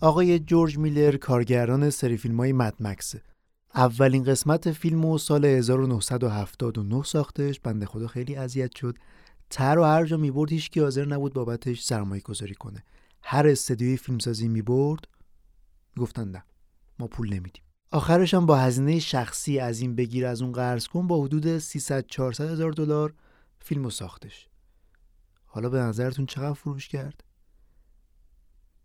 [0.02, 3.22] آقای جورج میلر کارگردان سری فیلم های مد مکسه
[3.75, 7.59] اولین قسمت فیلم و سال 1979 ساختش.
[7.59, 8.97] بنده خدا خیلی اذیت شد.
[9.49, 12.83] تر و هر جا می‌برد هیچ کی حاضر نبود بابتش سرمایه گذاری کنه.
[13.23, 15.07] هر استدیوی فیلمسازی می‌برد
[15.97, 16.43] گفتن نه
[16.99, 17.63] ما پول نمیدیم.
[17.91, 22.05] آخرش هم با هزینه شخصی از این بگیر از اون قرض کن با حدود 300
[22.07, 23.13] 400 هزار دلار
[23.59, 24.47] فیلمو ساختش.
[25.45, 27.23] حالا به نظرتون چقدر فروش کرد؟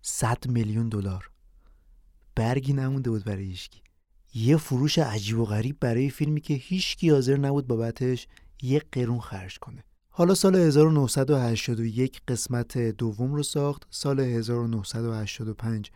[0.03, 1.31] 100 میلیون دلار.
[2.35, 3.81] برگی نمونده بود برای هیچکی
[4.35, 8.27] یه فروش عجیب و غریب برای فیلمی که هیچکی حاضر نبود بابتش
[8.63, 9.85] یه قرون خرج کنه.
[10.09, 15.91] حالا سال 1981 قسمت دوم رو ساخت سال 1985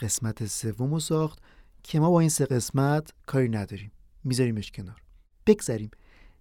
[0.00, 1.38] قسمت سوم رو ساخت
[1.82, 3.92] که ما با این سه قسمت کاری نداریم.
[4.24, 5.02] میذاریمش کنار.
[5.46, 5.90] بگذریم.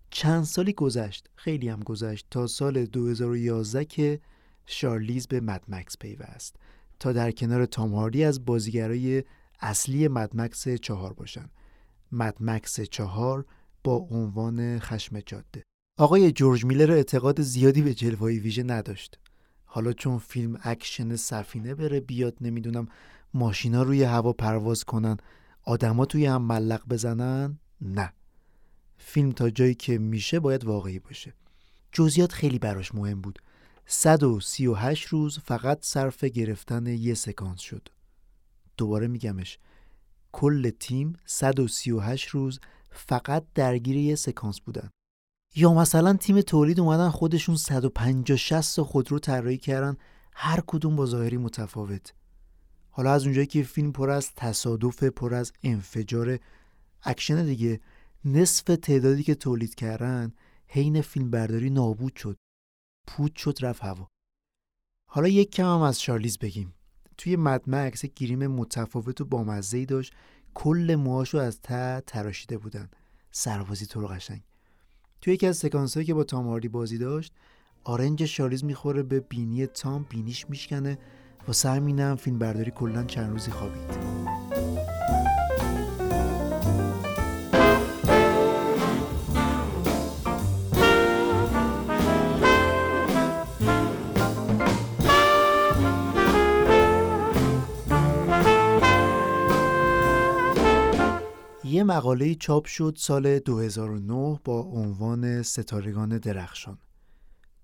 [0.10, 4.20] چند سالی گذشت خیلی هم گذشت تا سال 2011 که
[4.66, 6.56] شارلیز به مدمکس پیوست.
[7.00, 9.24] تا در کنار تام هاردی از بازیگرای
[9.60, 11.50] اصلی مدمکس چهار باشن.
[12.12, 13.46] مدمکس چهار
[13.84, 15.64] با عنوان خشم جاده.
[15.98, 19.20] آقای جورج میلر اعتقاد زیادی به جلوهای ویژه نداشت.
[19.66, 22.88] حالا چون فیلم اکشن سفینه بره بیاد نمی‌دونم
[23.34, 25.18] ماشینا روی هوا پرواز کنن
[25.64, 28.14] آدما توی هوا معلق بزنن؟ نه.
[28.98, 31.34] فیلم تا جایی که میشه باید واقعی باشه.
[31.92, 33.40] جزئیات خیلی براش مهم بود.
[33.86, 37.90] 138 روز فقط صرف گرفتن یه سکانس شد.
[38.80, 39.60] دوباره میگمش.
[40.32, 42.60] کل تیم 138 روز
[42.92, 44.90] فقط درگیر یه سکانس بودن.
[45.56, 49.98] یا مثلا تیم تولید اومدن خودشون 150 60 خودرو طراحی کردن
[50.34, 52.14] هر کدوم با ظاهری متفاوت.
[52.90, 56.40] حالا از اونجایی که فیلم پر از تصادف پر از انفجار
[57.04, 57.80] اکشن دیگه
[58.26, 60.34] نصف تعدادی که تولید کردن
[60.68, 62.38] حین فیلم برداری نابود شد.
[63.08, 64.08] دود شد رفت هوا.
[65.10, 66.74] حالا یک کم هم از شارلیز بگیم.
[67.20, 70.14] توی مدمکس گریم متفاوت و بامزه داشت.
[70.54, 72.90] کل موهاشو از ته تراشیده بودن.
[73.32, 74.42] سربازی تو رو قشنگ.
[75.22, 77.34] توی یکی از سکانس که با تام هاردی بازی داشت
[77.84, 80.98] آرنج شارلیز می‌خوره به بینی تام بینیش میشکنه.
[81.48, 84.39] و همینم فیلم برداری کلا چند روزی خوابید.
[101.70, 106.78] یه مقاله چاپ شد سال 2009 با عنوان ستارگان درخشان.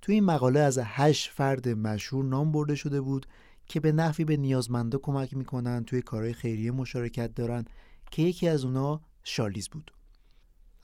[0.02, 3.26] تو این مقاله از هشت فرد مشهور نام برده شده بود
[3.66, 7.66] که به نحوی به نیازمندا کمک می‌کنن توی کارهای خیریه مشارکت دارن
[8.12, 9.92] که یکی از اونا شارلیز بود.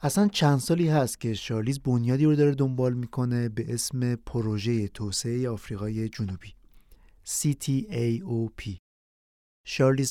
[0.00, 5.48] اصلا چند سالی هست که شارلیز بنیادی رو داره دنبال می‌کنه به اسم پروژه توسعه
[5.48, 6.54] آفریقای جنوبی
[7.26, 8.76] CTAOP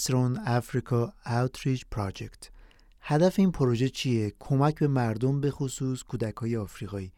[0.06, 2.61] ترون افریقا Outreach Project.
[3.02, 7.12] هدف این پروژه چیه؟ کمک به مردم به خصوص؟ کودک های آفریقایی؟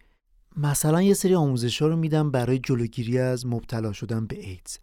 [0.58, 4.78] مثلا یه سری آموزش ها رو میدم برای جلوگیری از مبتلا شدن به ایدز.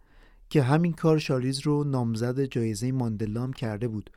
[0.49, 4.09] که همین کار شارلیز رو نامزد جایزه ماندلا کرده بود.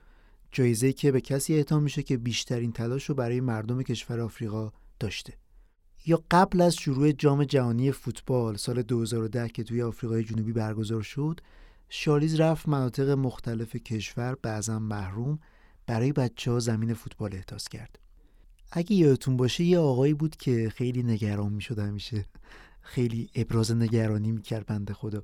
[0.53, 5.35] جایزه که به کسی اعطا میشه که بیشترین تلاش رو برای مردم کشور آفریقا داشته.
[6.07, 11.41] یا قبل از شروع جام جهانی فوتبال سال 2010 که توی آفریقای جنوبی برگزار شد
[11.89, 15.39] شارلیز رفت مناطق مختلف کشور بعضا محروم
[15.87, 17.99] برای بچه ها زمین فوتبال احداث کرد.
[18.73, 22.25] اگه یادتون باشه یه آقایی بود که خیلی نگران می‌شد همیشه.
[22.81, 25.23] خیلی ابراز نگرانی می‌کرد بنده خدا.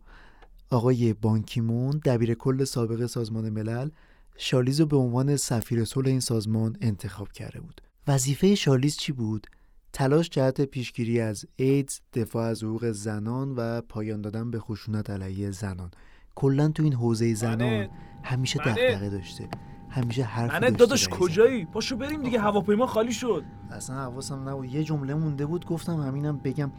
[0.70, 3.90] آقای بانکیمون دبیر کل سابق سازمان ملل
[4.36, 7.80] شارلیز رو به عنوان سفیر صلح این سازمان انتخاب کرده بود.
[8.08, 9.46] وظیفه شارلیز چی بود؟
[9.92, 15.50] تلاش جهت پیشگیری از ایدز دفاع از حقوق زنان و پایان دادن به خشونت علیه
[15.50, 15.90] زنان.
[16.34, 17.88] کلا تو این حوزه زنان
[18.24, 19.48] همیشه دغدغه داشته.
[19.90, 23.44] همیشه حرف منه داداش کجایی؟ پاشو بریم دیگه هواپیما خالی شد.
[23.70, 24.74] اصلا حواسم نبود.
[24.74, 26.70] یه جمله مونده بود گفتم همینم بگم.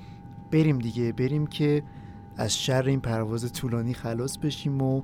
[0.52, 1.84] بریم دیگه بریم که
[2.38, 5.02] از شر این پرواز طولانی خلاص بشیم و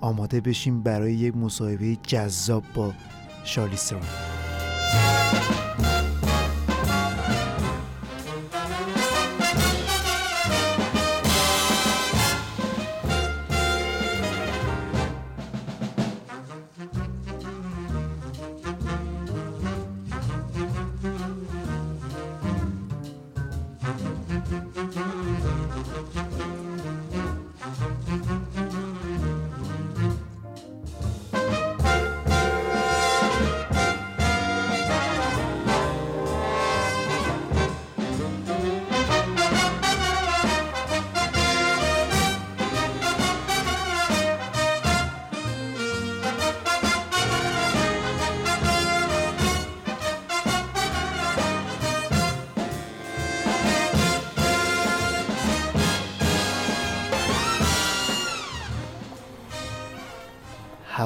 [0.00, 2.92] آماده بشیم برای یک مصاحبه جذاب با
[3.44, 4.02] شارلیسترون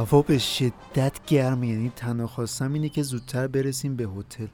[0.05, 4.47] هوا به شدت گرمه یعنی تنها خواستم اینه که زودتر برسیم به هتل.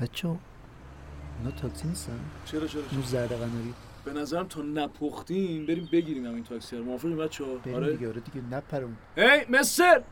[0.00, 3.74] بچه اینا تاکسی نیستن؟ چرا چرا؟ اون زرد قناری.
[4.04, 6.84] به نظرم تا نپختیم بریم بگیریم همین تاکسی رو.
[6.84, 7.92] موافقی بچه ها؟ بریم آره.
[7.92, 8.96] دیگه آره دیگه نپرون.
[9.16, 10.02] هی مستر!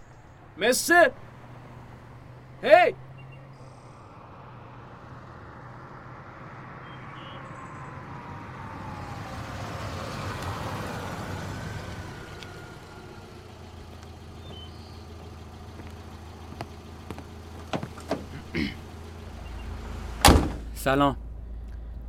[0.59, 1.11] مستر!
[2.63, 2.95] هی!
[20.87, 21.17] سلام.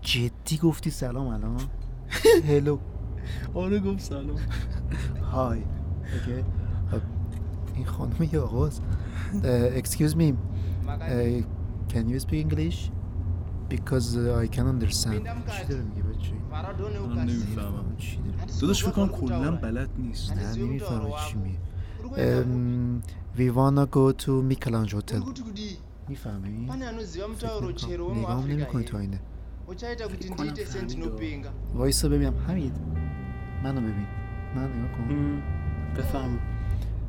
[0.02, 1.58] جدی گفتی سلام الان؟
[2.50, 2.78] هلو.
[3.54, 4.36] آره گفت سلام.
[5.32, 5.60] های.
[6.14, 6.44] اوکی.
[6.92, 7.02] خب،
[7.76, 8.82] این خانم یا آقاست
[9.78, 10.24] excuse me.
[10.24, 10.34] uh,
[11.94, 12.92] can you speak English?
[13.70, 15.14] Because uh, I can understand.
[15.14, 16.34] چی داره میگه بچه
[17.14, 17.96] من نمی‌فهمم.
[17.98, 20.34] چی داره داداش فکر کنم کلا بلد نیست.
[20.34, 21.58] نه نمی‌فهمم چی میگه.
[22.18, 23.02] um,
[23.38, 25.22] we wanna go to Michelangelo Hotel.
[26.10, 29.18] می‌فهمی؟ pane anoziva mutauro chero نگام نمی کنی wemuafrica
[29.68, 32.34] تو sendinopinga وایسا ببینم.
[32.48, 32.74] حمید
[33.64, 34.08] منو ببین.
[34.56, 35.42] من نگاه کن.
[35.98, 36.40] بفهم.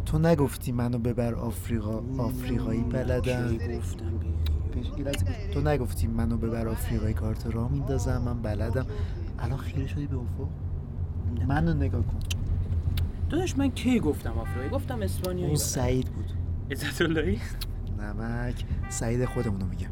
[0.07, 2.03] تو نگفتی منو ببر آفریقا.
[2.19, 4.13] آفریقایی بلدم گفتم.
[5.53, 7.15] تو نگفتی منو ببر آفریقایی.
[7.15, 8.23] کارت راه میندازم.
[8.23, 8.87] من بلدم.
[9.39, 10.49] الان خیره شدی به افق.
[11.49, 12.19] منو نگاه کن.
[13.31, 15.47] داداش من کی گفتم آفریقایی؟ گفتم اسپانیایی.
[15.47, 16.33] اون سعید بود.
[16.71, 17.39] عزت اللهی؟
[18.01, 19.89] نمک سعید خودمونو میگم.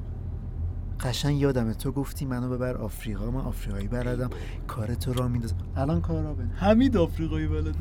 [1.01, 4.31] قشنگ یادمه تو گفتی منو ببر آفریقا من آفریقایی بلدم.
[4.67, 7.73] کار تو را میندازم الان کار را بند حمید آفریقایی بلده.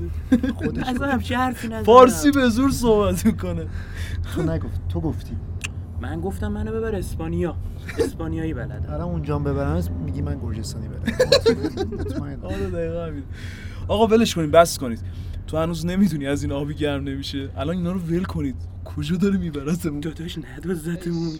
[0.56, 3.68] خودش اصلا همچه حرفی نزدم فارسی به زور صحبت می‌کنه.
[4.36, 4.88] تو نگفت.
[4.88, 5.38] تو گفتی.
[6.02, 7.56] من گفتم منو ببر اسپانیا.
[8.00, 8.94] اسپانیایی بلدم.
[8.94, 11.96] الان اونجا ببرم میگی من گرجستانی بلدم.
[12.00, 12.42] مطمئن.
[12.52, 13.24] آره دقیقا همین.
[13.88, 15.00] آقا ولش کنید بس کنید.
[15.48, 17.50] تو هنوز نمی‌دونی از این آبی گرم نمیشه.
[17.58, 18.56] الان اینا رو ول کنید.
[18.86, 21.40] کجا داره میبرتمون داداش ندازتمون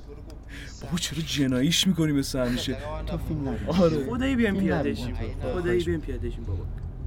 [0.84, 4.10] بابا چرا جناییش می‌کنی مثل همیشه تو فیلم نبین آره.
[4.10, 4.96] خدایی بیام پیاده.
[4.96, 5.16] شیم.
[5.16, 5.54] آره.
[5.54, 6.64] خدایی بیام پیاده شیم بابا.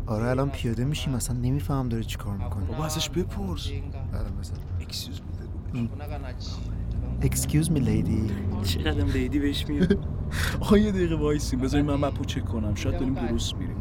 [0.07, 2.65] آره الان پیاده میشیم اصلا نمیفهم داره چی کار می‌کنه.
[2.65, 3.69] بابا ازش بپرس.
[4.13, 5.21] الان مثلا excuse
[5.73, 5.91] me
[7.23, 8.33] excuse me lady.
[8.69, 9.99] چقدر lady بهش میاد
[10.61, 12.75] آقا یه دقیقه وایسین بذارین من map و چک کنم.
[12.75, 13.77] شاید داریم درست میریم.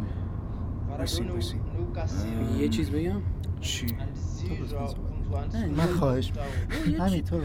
[0.98, 1.60] وایسین وایسین
[2.60, 3.22] یه چیز بگم؟
[3.62, 3.86] چی؟
[5.78, 6.32] من خواهش
[7.00, 7.44] همین تو رو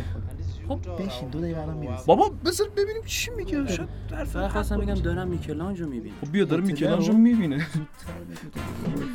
[0.68, 2.04] خب بشین دو دقیقه الان می‌رسیم.
[2.06, 3.66] بابا بذار ببینیم چی میگه.
[3.66, 3.88] شاید
[4.32, 7.66] فقط خواستم بگم دارم میکلانجو می‌بینم خب بیا داره میکلانجو می‌بینه.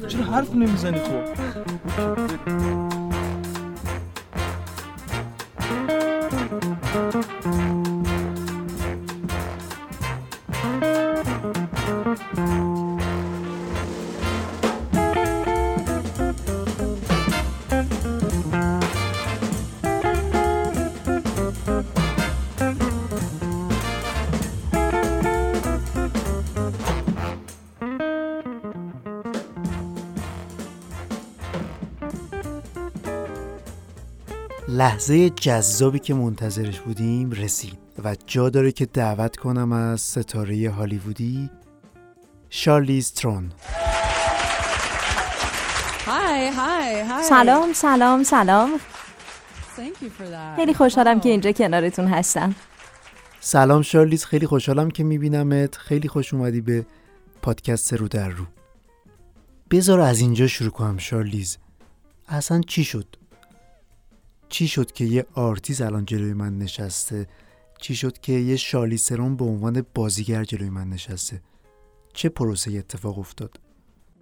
[0.08, 1.24] چرا حرف نمی‌زنی خب
[34.78, 41.50] لحظه جذابی که منتظرش بودیم رسید و جا داره که دعوت کنم از ستاره هالیوودی
[42.50, 43.52] شارلیز ترون.
[46.06, 47.24] Hi, hi, hi.
[47.30, 48.70] سلام سلام سلام.
[49.78, 50.56] Thank you for that.
[50.56, 52.56] خیلی خوشحالم که اینجا کنارتون هستم.
[53.40, 55.76] سلام شارلیز خیلی خوشحالم که میبینمت.
[55.76, 56.86] خیلی خوش اومدی به
[57.42, 58.46] پادکست رو در رو.
[59.72, 61.58] بذار از اینجا شروع کنم شارلیز.
[62.28, 63.06] اصلا چی شد؟
[64.50, 67.28] چی شد که یه آرتیز الان جلوی من نشسته
[67.82, 71.42] چی شد که یه شارلی سرون به عنوان بازیگر جلوی من نشسته
[72.14, 73.60] چه پروسه اتفاق افتاد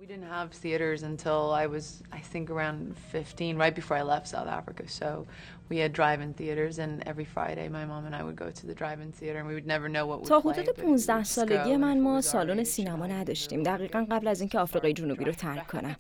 [0.05, 1.85] We didn't have theaters until I was,
[2.19, 4.83] I think, around 15, right before I left South Africa.
[4.87, 5.25] So
[5.69, 8.75] we had drive-in theaters, and every Friday my mom and I would go to the
[8.75, 10.39] drive-in theater, and we would never know what would تا.
[10.39, 14.41] حدود but we 15 would just سالگی من ما سالن سینما نداشتیم دقیقا قبل از
[14.41, 15.95] اینکه آفریقای جنوبی رو ترک کنم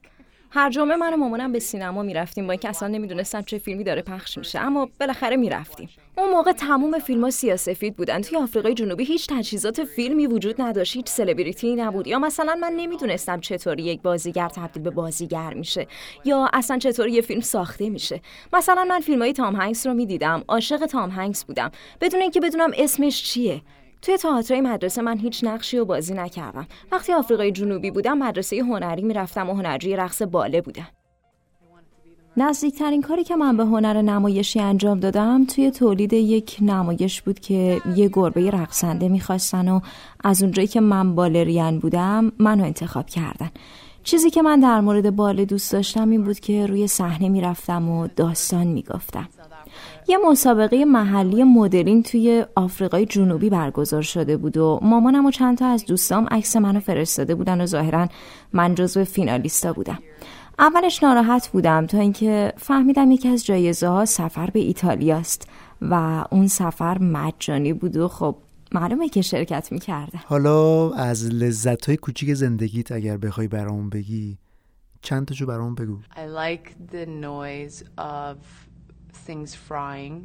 [0.55, 4.01] هر جمعه من و مامانم به سینما می‌رفتیم با اینکه اصلا نمی‌دونستم چه فیلمی داره
[4.01, 4.59] پخش میشه.
[4.59, 5.89] اما بالاخره می‌رفتیم.
[6.17, 8.21] اون موقع تموم فیلم ها سیاسفید بودن.
[8.21, 12.07] توی آفریقای جنوبی هیچ تجهیزات فیلمی وجود نداشت هیچ سلبریتی نبود.
[12.07, 15.87] یا مثلا من نمی‌دونستم چطوری یک بازیگر تبدیل به بازیگر میشه
[16.25, 18.21] یا اصلا چطوری یه فیلم ساخته میشه.
[18.53, 20.43] مثلا من فیلم های تام هنگس رو می‌دیدم.
[20.47, 21.71] عاشق تام هنگس بودم.
[22.01, 23.61] بدون اینکه بدونم اسمش چیه.
[24.01, 26.67] توی تئاترای مدرسه من هیچ نقشی رو بازی نکردم.
[26.91, 30.87] وقتی آفریقای جنوبی بودم مدرسه هنری می‌رفتم و هنرجوی رقص باله بودم.
[32.37, 37.81] نزدیکترین کاری که من به هنر نمایشی انجام دادم توی تولید یک نمایش بود که
[37.95, 39.79] یه گربه رقصنده می‌خواستن و
[40.23, 43.49] از اونجایی که من بالرین بودم منو انتخاب کردن.
[44.03, 48.07] چیزی که من در مورد باله دوست داشتم این بود که روی صحنه می‌رفتم و
[48.07, 49.29] داستان می‌گفتم.
[50.07, 55.67] یه مسابقه محلی مدلینگ توی آفریقای جنوبی برگزار شده بود و مامانم و چند تا
[55.67, 58.07] از دوستام عکس منو فرستاده بودن و ظاهرا
[58.53, 59.99] من جزو فینالیستا بودم.
[60.59, 65.47] اولش ناراحت بودم تا اینکه فهمیدم یکی از جایزه ها سفر به ایتالیاست
[65.81, 68.35] و اون سفر مجانی بود و خب
[68.71, 70.19] معلومه که شرکت می‌کردم.
[70.25, 74.37] حالا از لذت های کوچیک زندگیت اگر بخوای برامون بگی
[75.01, 75.99] چند تاشو برامون بگو.
[76.11, 78.37] I like the noise of
[79.27, 80.15] things frying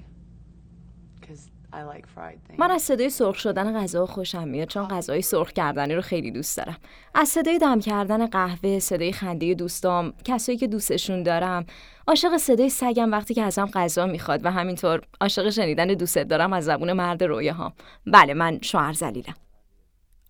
[1.20, 1.42] because
[1.72, 2.58] I like fried things.
[2.58, 6.56] من از صدای سرخ شدن غذا خوشم میاد چون غذای سرخ کردنی رو خیلی دوست
[6.56, 6.76] دارم.
[7.14, 11.66] از صدای دم کردن قهوه صدای خنده دوستام کسایی که دوستشون دارم.
[12.06, 16.64] عاشق صدای سگم وقتی که ازم غذا می‌خواد و همینطور عاشق شنیدن دوست دارم از
[16.64, 17.72] زبون مرد رویاهام.
[18.06, 19.34] بله من شوهر زلیلم.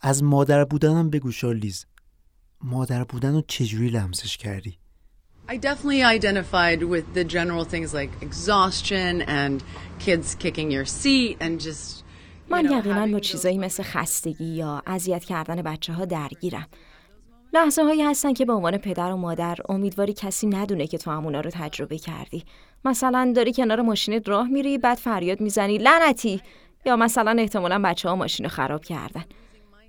[0.00, 1.86] از مادر بودنم بگو شارلیز.
[2.60, 4.78] مادر بودن رو چجوری لمسش کردی؟
[5.52, 9.56] I definitely identified with the general things like exhaustion and
[9.98, 12.04] kids kicking your seat and just
[12.48, 16.66] من یقینا با چیزایی مثل خستگی یا اذیت کردن بچه ها درگیرم.
[17.52, 21.40] لحظه هایی هستن که به عنوان پدر و مادر امیدواری کسی ندونه که تو همونا
[21.40, 22.44] رو تجربه کردی.
[22.84, 26.42] مثلا داری کنار ماشینت راه میری بعد فریاد می‌زنی لعنتی!
[26.86, 29.24] یا مثلا احتمالا بچه ها ماشین رو خراب کردن.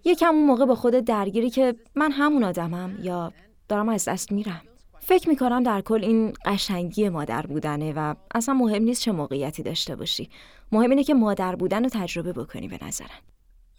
[0.06, 3.34] یکم اون موقع به خودت درگیری که من همون آدمم یا
[3.70, 4.62] دارم از دست میرم.
[5.04, 9.96] فکر می‌کنم در کل این قشنگی مادر بودنه و اصلا مهم نیست چه موقعیتی داشته
[9.96, 10.30] باشی.
[10.72, 13.20] مهم اینه که مادر بودن رو تجربه بکنی به نظرم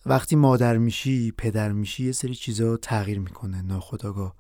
[0.07, 4.35] وقتی مادر میشی پدر میشی یه سری چیزا تغییر می‌کنه ناخداگاه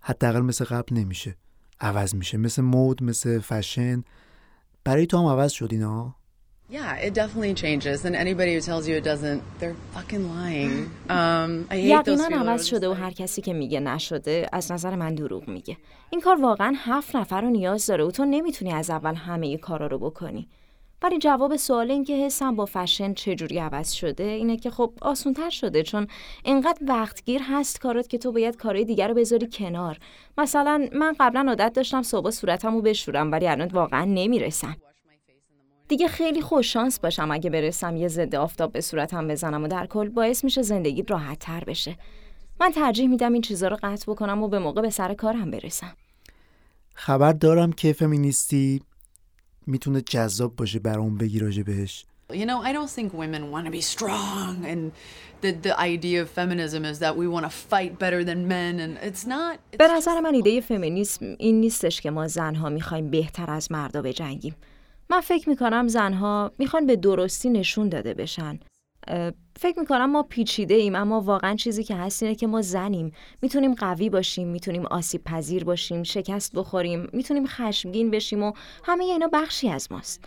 [0.00, 1.36] حداقل مثل قبل نمیشه.
[1.80, 2.38] عوض میشه.
[2.38, 4.04] مثل مود مثل فشن.
[4.84, 6.17] برای تو هم عوض شد اینا؟
[6.70, 8.04] Yeah, it definitely changes.
[8.04, 10.90] And anybody who tells you it doesn't, they're fucking lying.
[11.08, 15.14] Um, I hate those عوض شده و هر کسی که میگه نشده از نظر من
[15.14, 15.76] دروغ میگه.
[16.10, 19.86] این کار واقعا هفت نفر رو نیاز داره و تو نمی‌تونی از اول همه کارا
[19.86, 20.48] رو بکنی.
[21.02, 25.50] ولی جواب سوال این که حسم با فشن چجوری عوض شده اینه که خب آسونتر
[25.50, 26.06] شده چون
[26.44, 29.98] انقدر وقتگیر هست کارات که تو باید کارهای دیگر رو بذاری کنار.
[30.38, 34.76] مثلا من قبلا عادت داشتم صبح صورتم رو بشورم ولی الان واقعا نمی‌رسم.
[35.88, 39.86] دیگه خیلی خوش شانس باشم اگه برسم یه ضد آفتاب به صورتم بزنم و در
[39.86, 41.96] کل باعث میشه زندگی راحت تر بشه.
[42.60, 45.96] من ترجیح میدم این چیزا رو قطع بکنم و به موقع به سر کارم برسم.
[46.94, 48.82] خبر دارم که فمینیستی
[49.66, 52.04] می‌تونه جذاب باشه برام بگی راجع بهش.
[52.32, 54.80] You know, I don't think women want to be strong, and
[55.42, 58.92] the the idea of feminism is that we want to fight better than men, and
[59.08, 59.58] it's not.
[59.78, 64.54] به نظر من ایده فمینیسم این نیستش که ما زنها می‌خوایم بهتر از مردا بجنگیم.
[65.10, 68.58] من فکر می‌کنم زنها می‌خوان به درستی نشون داده بشن.
[69.56, 73.12] فکر می‌کنم ما پیچیده ایم اما واقعا چیزی که هست اینه که ما زنیم.
[73.42, 78.52] می‌تونیم قوی باشیم می‌تونیم آسیب پذیر باشیم شکست بخوریم می‌تونیم خشمگین بشیم و
[78.84, 80.24] همه اینا بخشی از ماست.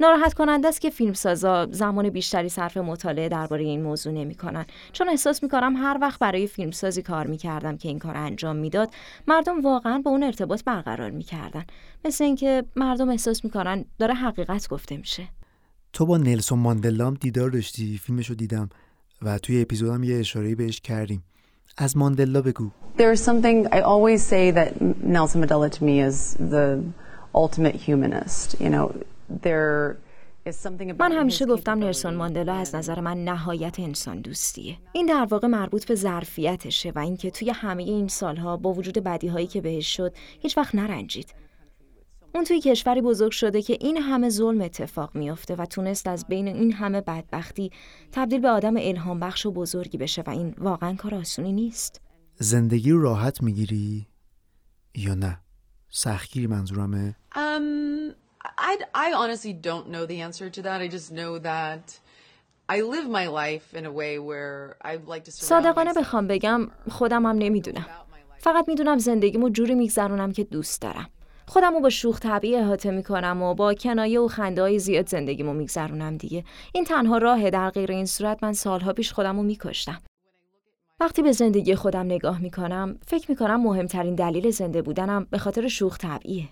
[0.00, 4.66] ناراحت کننده است که فیلمسازا زمان بیشتری صرف مطالعه درباره این موضوع نمی‌کنن.
[4.92, 8.90] چون احساس می‌کنم هر وقت برای فیلمسازی کار می‌کردم که این کار انجام می‌داد
[9.28, 11.64] مردم واقعا با اون ارتباط برقرار می‌کردن.
[12.04, 15.28] مثل اینکه مردم احساس می‌کنن داره حقیقت گفته میشه.
[15.92, 18.68] تو با نلسون ماندلا هم دیدار داشتی فیلمشو دیدم
[19.22, 21.22] و توی اپیزودم یه اشاره بهش کردیم.
[21.78, 22.70] از ماندلا بگو.
[22.98, 24.70] There's something I always say that
[25.14, 26.66] Nelson Mandela to me is the
[27.34, 28.60] ultimate humanist.
[28.60, 28.86] You know,
[29.42, 29.96] there
[30.46, 34.78] is something about من همیشه گفتم نلسون ماندلا از نظر من نهایت انسان دوستیه.
[34.92, 39.46] این در واقع مربوط به ظرفیتشه و اینکه توی همه این سالها با وجود بدیهایی
[39.46, 41.34] که بهش شد هیچ وقت نرنجید.
[42.34, 46.48] اون توی کشوری بزرگ شده که این همه ظلم اتفاق میافته و تونست از بین
[46.48, 47.70] این همه بدبختی
[48.12, 52.00] تبدیل به آدم الهام بخش و بزرگی بشه و این واقعا کار آسونی نیست.
[52.38, 54.06] زندگی رو راحت می‌گیری
[54.94, 55.40] یا نه
[55.90, 58.14] سختگیری منظورمه Um,
[58.70, 60.80] I I honestly don't know the answer to that.
[60.80, 61.84] I just know that
[62.76, 67.26] I live my life in a way where I like to صادقانه بخوام بگم خودم
[67.26, 67.86] هم نمی‌دونم.
[68.38, 71.10] فقط می‌دونم زندگیمو جوری میگذرونم که دوست دارم.
[71.46, 76.16] خودمو با شوخ طبعی احاطه می‌کنم و با کنایه و خنده های زیاد زندگیمو میگذرونم
[76.16, 76.44] دیگه.
[76.74, 80.02] این تنها راهه در غیر این صورت من سالها پیش خودمو میکشتم.
[81.00, 85.98] وقتی به زندگی خودم نگاه می‌کنم فکر می‌کنم مهمترین دلیل زنده بودنم به خاطر شوخ
[85.98, 86.48] طبعیه.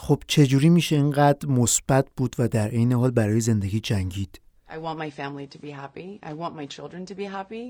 [0.00, 4.98] خب چجوری میشه اینقدر مثبت بود و در عین حال برای زندگی جنگید I want
[4.98, 6.20] my family to be happy.
[6.22, 7.66] I want my children to be happy,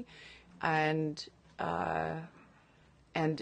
[0.63, 1.15] and
[1.61, 2.17] uh,
[3.23, 3.37] and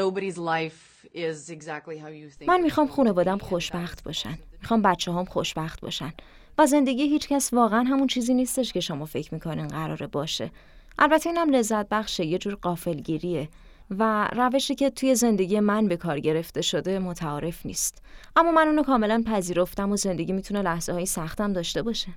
[0.00, 0.80] nobody's life
[1.14, 2.48] is exactly how you think.
[2.48, 4.38] من می‌خوام خانوادم خوشبخت باشن.
[4.60, 6.12] می‌خوام بچه هم خوشبخت باشن.
[6.58, 10.50] و زندگی هیچ کس واقعا همون چیزی نیستش که شما فکر می‌کنین قراره باشه.
[10.98, 13.48] البته اینم لذت بخشه یه جور قافلگیریه
[13.90, 18.02] و روشی که توی زندگی من به کار گرفته شده متعارف نیست.
[18.36, 22.08] اما من اونو کاملا پذیرفتم و زندگی می‌تونه لحظه های سختم داشته باشه.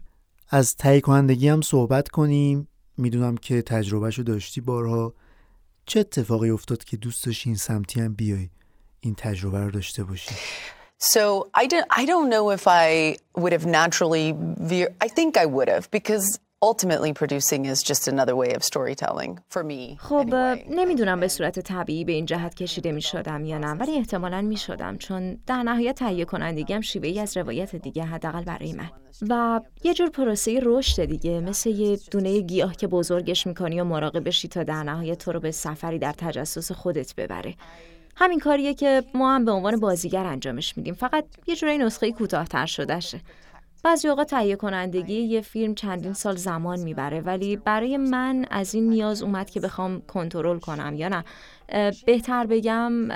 [0.50, 2.68] از تهیه کنندگی هم صحبت کنیم
[2.98, 5.14] می‌دونم که تجربهشو داشتی بارها
[5.86, 8.50] چه اتفاقی افتاد که دوست داشتی این سمتی هم بیای
[9.00, 10.36] این تجربه رو داشته باشی
[11.04, 14.36] So I don't I don't know if I would have naturally
[14.70, 14.88] veer.
[15.02, 16.26] I think I would have because
[16.64, 19.98] ultimately producing is just another way of storytelling for me.
[20.00, 20.36] خب
[20.70, 24.58] نمی‌دونم به صورت طبیعی به این جهت کشیده می شدم یا نه ولی احتمالا می
[24.58, 28.90] شدم چون در نهایت تهیه کنندگی هم شیوه ای از روایت دیگه حداقل برای من.
[29.30, 34.28] و یه جور پروسه رشد دیگه مثل یه دونه گیاه که بزرگش می‌کنی و مراقب
[34.28, 37.56] بشی تا در نهایت تو رو به سفری در تجسس خودت ببره.
[38.16, 40.94] همین کاریه که ما هم به عنوان بازیگر انجامش میدیم.
[40.94, 43.20] فقط یه جورای نسخه کوتاه‌تر شدهشه.
[43.84, 48.90] بعضی اوقات تهیه کنندگی یه فیلم چندین سال زمان می‌بره ولی برای من از این
[48.90, 51.24] نیاز اومد که بخوام کنترل کنم یا نه.
[52.06, 53.12] بهتر بگم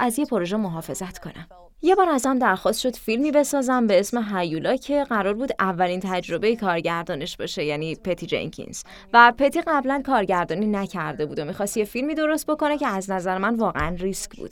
[0.00, 1.46] از یه پروژه محافظت کنم.
[1.82, 6.56] یه بار ازم درخواست شد فیلمی بسازم به اسم هیولا که قرار بود اولین تجربه
[6.56, 8.82] کارگردانش باشه یعنی پتی جنکینز.
[9.12, 13.38] و پتی قبلا کارگردانی نکرده بود و می‌خواست یه فیلمی درست بکنه که از نظر
[13.38, 14.50] من واقعا ریسک بود.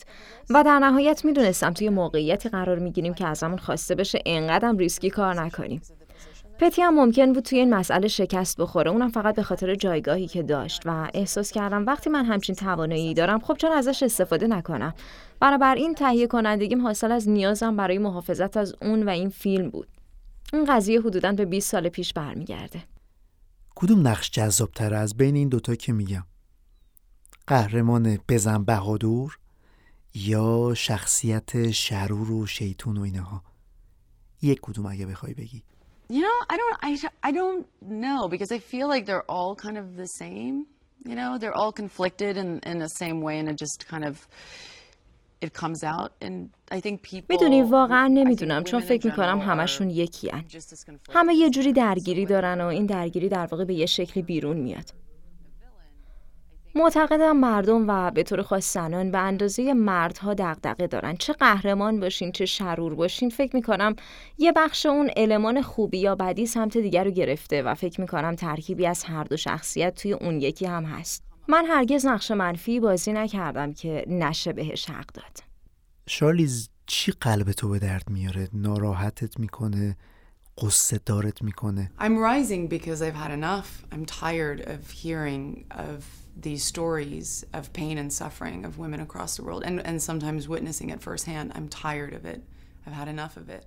[0.51, 5.41] و در نهایت می‌دونستم توی موقعیتی قرار می‌گیریم که ازمون خواسته بشه انقدرم ریسکی کار
[5.41, 5.83] نکنیم.
[6.59, 8.91] پتی هم ممکن بود توی این مسئله شکست بخوره.
[8.91, 13.41] اونم فقط به خاطر جایگاهی که داشت و احساس کردم وقتی من همچین توانایی دارم
[13.41, 14.95] خب چرا ازش استفاده نکنم؟
[15.41, 19.89] بنابراین تهیه کنندگیم حاصل از نیازم برای محافظت از اون و این فیلم بود.
[20.53, 22.83] این قضیه حدوداً به 20 سال پیش برمیگرده.
[23.75, 26.25] کدوم نقش جذابتر از بین این دوتا که میگم؟
[27.47, 29.39] قهرمان بزن بهادور
[30.15, 33.43] یا شخصیت شرور و شیطون و اینها؟
[34.43, 35.63] یک کدوم اگه بخوای بگی.
[36.10, 36.92] You know, I don't, I,
[37.30, 40.66] I don't know because I feel like they're all kind of the same.
[41.06, 44.28] You know, they're all conflicted in, in the same way, and it just kind of
[45.42, 46.12] it comes out.
[46.22, 47.36] And I think people.
[47.36, 50.46] میدونی واقعا نمیدونم چون فکر میکنم همشون یکی هن.
[51.10, 54.94] همه یه جوری درگیری دارن و این درگیری در واقع به یه شکلی بیرون میاد.
[56.77, 61.17] معتقدم مردم و به طور خاص زنان به اندازه مردها دغدغه دارن.
[61.17, 63.97] چه قهرمان باشین چه شرور باشین فکر می‌کنم
[64.39, 68.87] یه بخش اون المان خوبی یا بدی سمت دیگر رو گرفته و فکر می‌کنم ترکیبی
[68.87, 71.25] از هر دو شخصیت توی اون یکی هم هست.
[71.49, 75.39] من هرگز نقش منفی بازی نکردم که نشه بهش حق داد.
[76.09, 79.97] شارلیز چی قلب تو به درد میاره؟ ناراحتت می‌کنه؟
[80.59, 83.95] قصه دارت می‌کنه؟ I'm rising because I've had enough.
[83.95, 89.45] I'm tired of hearing of these stories of pain and suffering of women across the
[89.45, 91.53] world and, and sometimes witnessing it firsthand.
[91.55, 92.43] I'm tired of it.
[92.87, 93.65] I've had enough of it.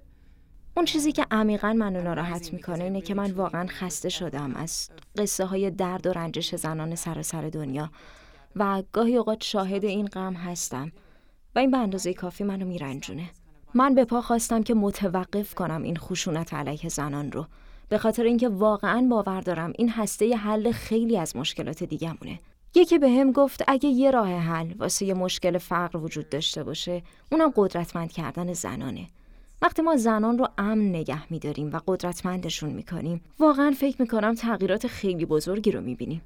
[0.78, 5.46] اون چیزی که عمیقا منو ناراحت می‌کنه اینه که من واقعا خسته شدم از قصه
[5.46, 7.92] های درد و رنجش زنان سراسر دنیا
[8.56, 10.92] و گاهی اوقات شاهد این غم هستم
[11.56, 13.30] و این به اندازه کافی منو میرنجونه
[13.74, 17.48] من به پا خواستم که متوقف کنم این خشونت علیه زنان رو
[17.90, 22.40] به خاطر اینکه واقعا باور دارم این هسته حل خیلی از مشکلات دیگمونه
[22.76, 27.02] یکی به هم گفت اگه یه راه حل واسه یه مشکل فقر وجود داشته باشه
[27.32, 29.08] اونم قدرتمند کردن زنانه.
[29.62, 35.26] وقتی ما زنان رو امن نگه میداریم و قدرتمندشون می‌کنیم واقعا فکر می‌کنم تغییرات خیلی
[35.26, 36.22] بزرگی رو می‌بینیم.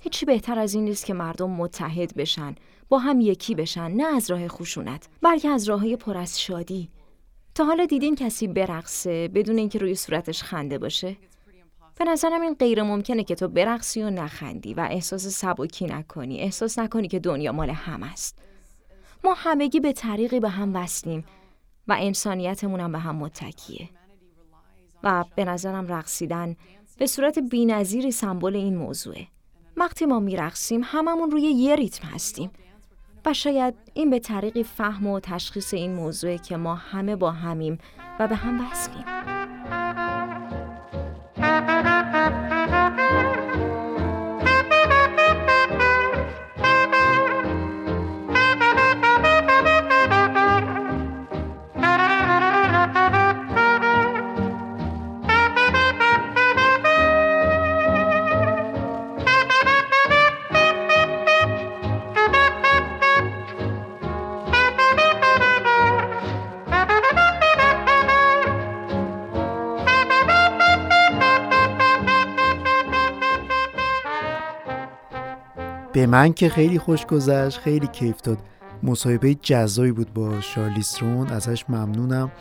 [0.00, 2.54] هیچی بهتر از این نیست که مردم متحد بشن
[2.88, 6.88] با هم یکی بشن نه از راه خشونت بلکه از راههای پر از شادی.
[7.54, 11.16] تا حالا دیدین کسی برقصه بدون اینکه روی صورتش خنده باشه؟
[11.98, 16.40] به نظرم این غیر ممکنه که تو برقصی و نخندی و احساس سبکی نکنی.
[16.40, 18.38] احساس نکنی که دنیا مال هم است.
[19.24, 21.24] ما همگی به طریقی به هم وصلیم
[21.88, 23.88] و انسانیتمون هم به هم متکیه.
[25.02, 26.56] و به نظرم رقصیدن
[26.98, 29.26] به صورت بینظیری سمبل این موضوعه.
[29.76, 32.50] وقتی ما میرقصیم هممون روی یه ریتم هستیم.
[33.26, 37.78] و شاید این به طریقی فهم و تشخیص این موضوعه که ما همه با همیم
[38.20, 39.04] و به هم وصلیم.
[75.94, 78.38] به من که خیلی خوش گذشت خیلی کیف داد.
[78.82, 82.32] مصاحبه جزایی بود با شارلیسترون ازش ممنونم.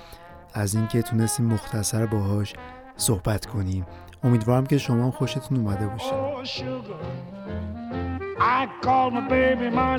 [0.53, 2.53] از اینکه تونستیم مختصر باهاش
[2.97, 3.85] صحبت کنیم.
[4.23, 6.13] امیدوارم که شما خوشتون اومده باشه.
[9.75, 9.97] My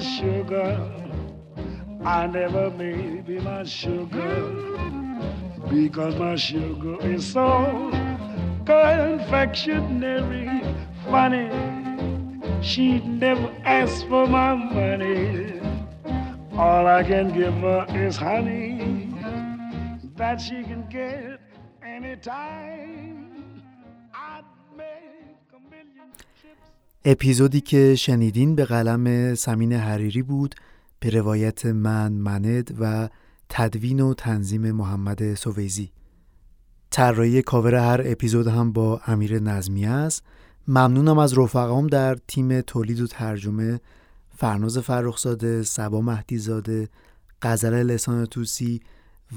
[11.17, 11.74] sugar.
[12.65, 15.61] She never asks for my money.
[16.57, 19.13] All I can give her is honey
[20.17, 21.41] That she can get
[21.83, 23.15] any time
[27.05, 30.55] اپیزودی که شنیدین به قلم سمین حریری بود
[31.01, 33.09] به روایت من مند و
[33.49, 35.91] تدوین و تنظیم محمد سویزی.
[36.91, 40.25] طراحی کاور هر اپیزود هم با امیر نظمی است.
[40.69, 43.81] ممنونم از رفقام در تیم تولید و ترجمه
[44.37, 46.89] فرناز فرخزاده، سبا مهدیزاده،
[47.43, 48.81] غزل لسان توسی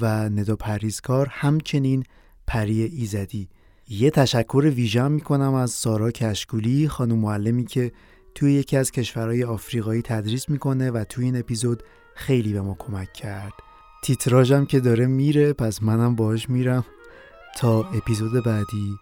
[0.01, 2.03] و ندا پریزکار همچنین
[2.47, 3.49] پری ایزدی.
[3.89, 7.91] یه تشکر ویژه می‌کنم از سارا کشکولی خانم معلمی که
[8.35, 11.83] توی یکی از کشورهای آفریقایی تدریس می‌کنه و توی این اپیزود
[12.15, 13.53] خیلی به ما کمک کرد.
[14.03, 16.85] تیتراژم که داره میره پس منم باهاش میرم.
[17.57, 18.95] تا اپیزود بعدی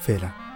[0.00, 0.51] فعلا.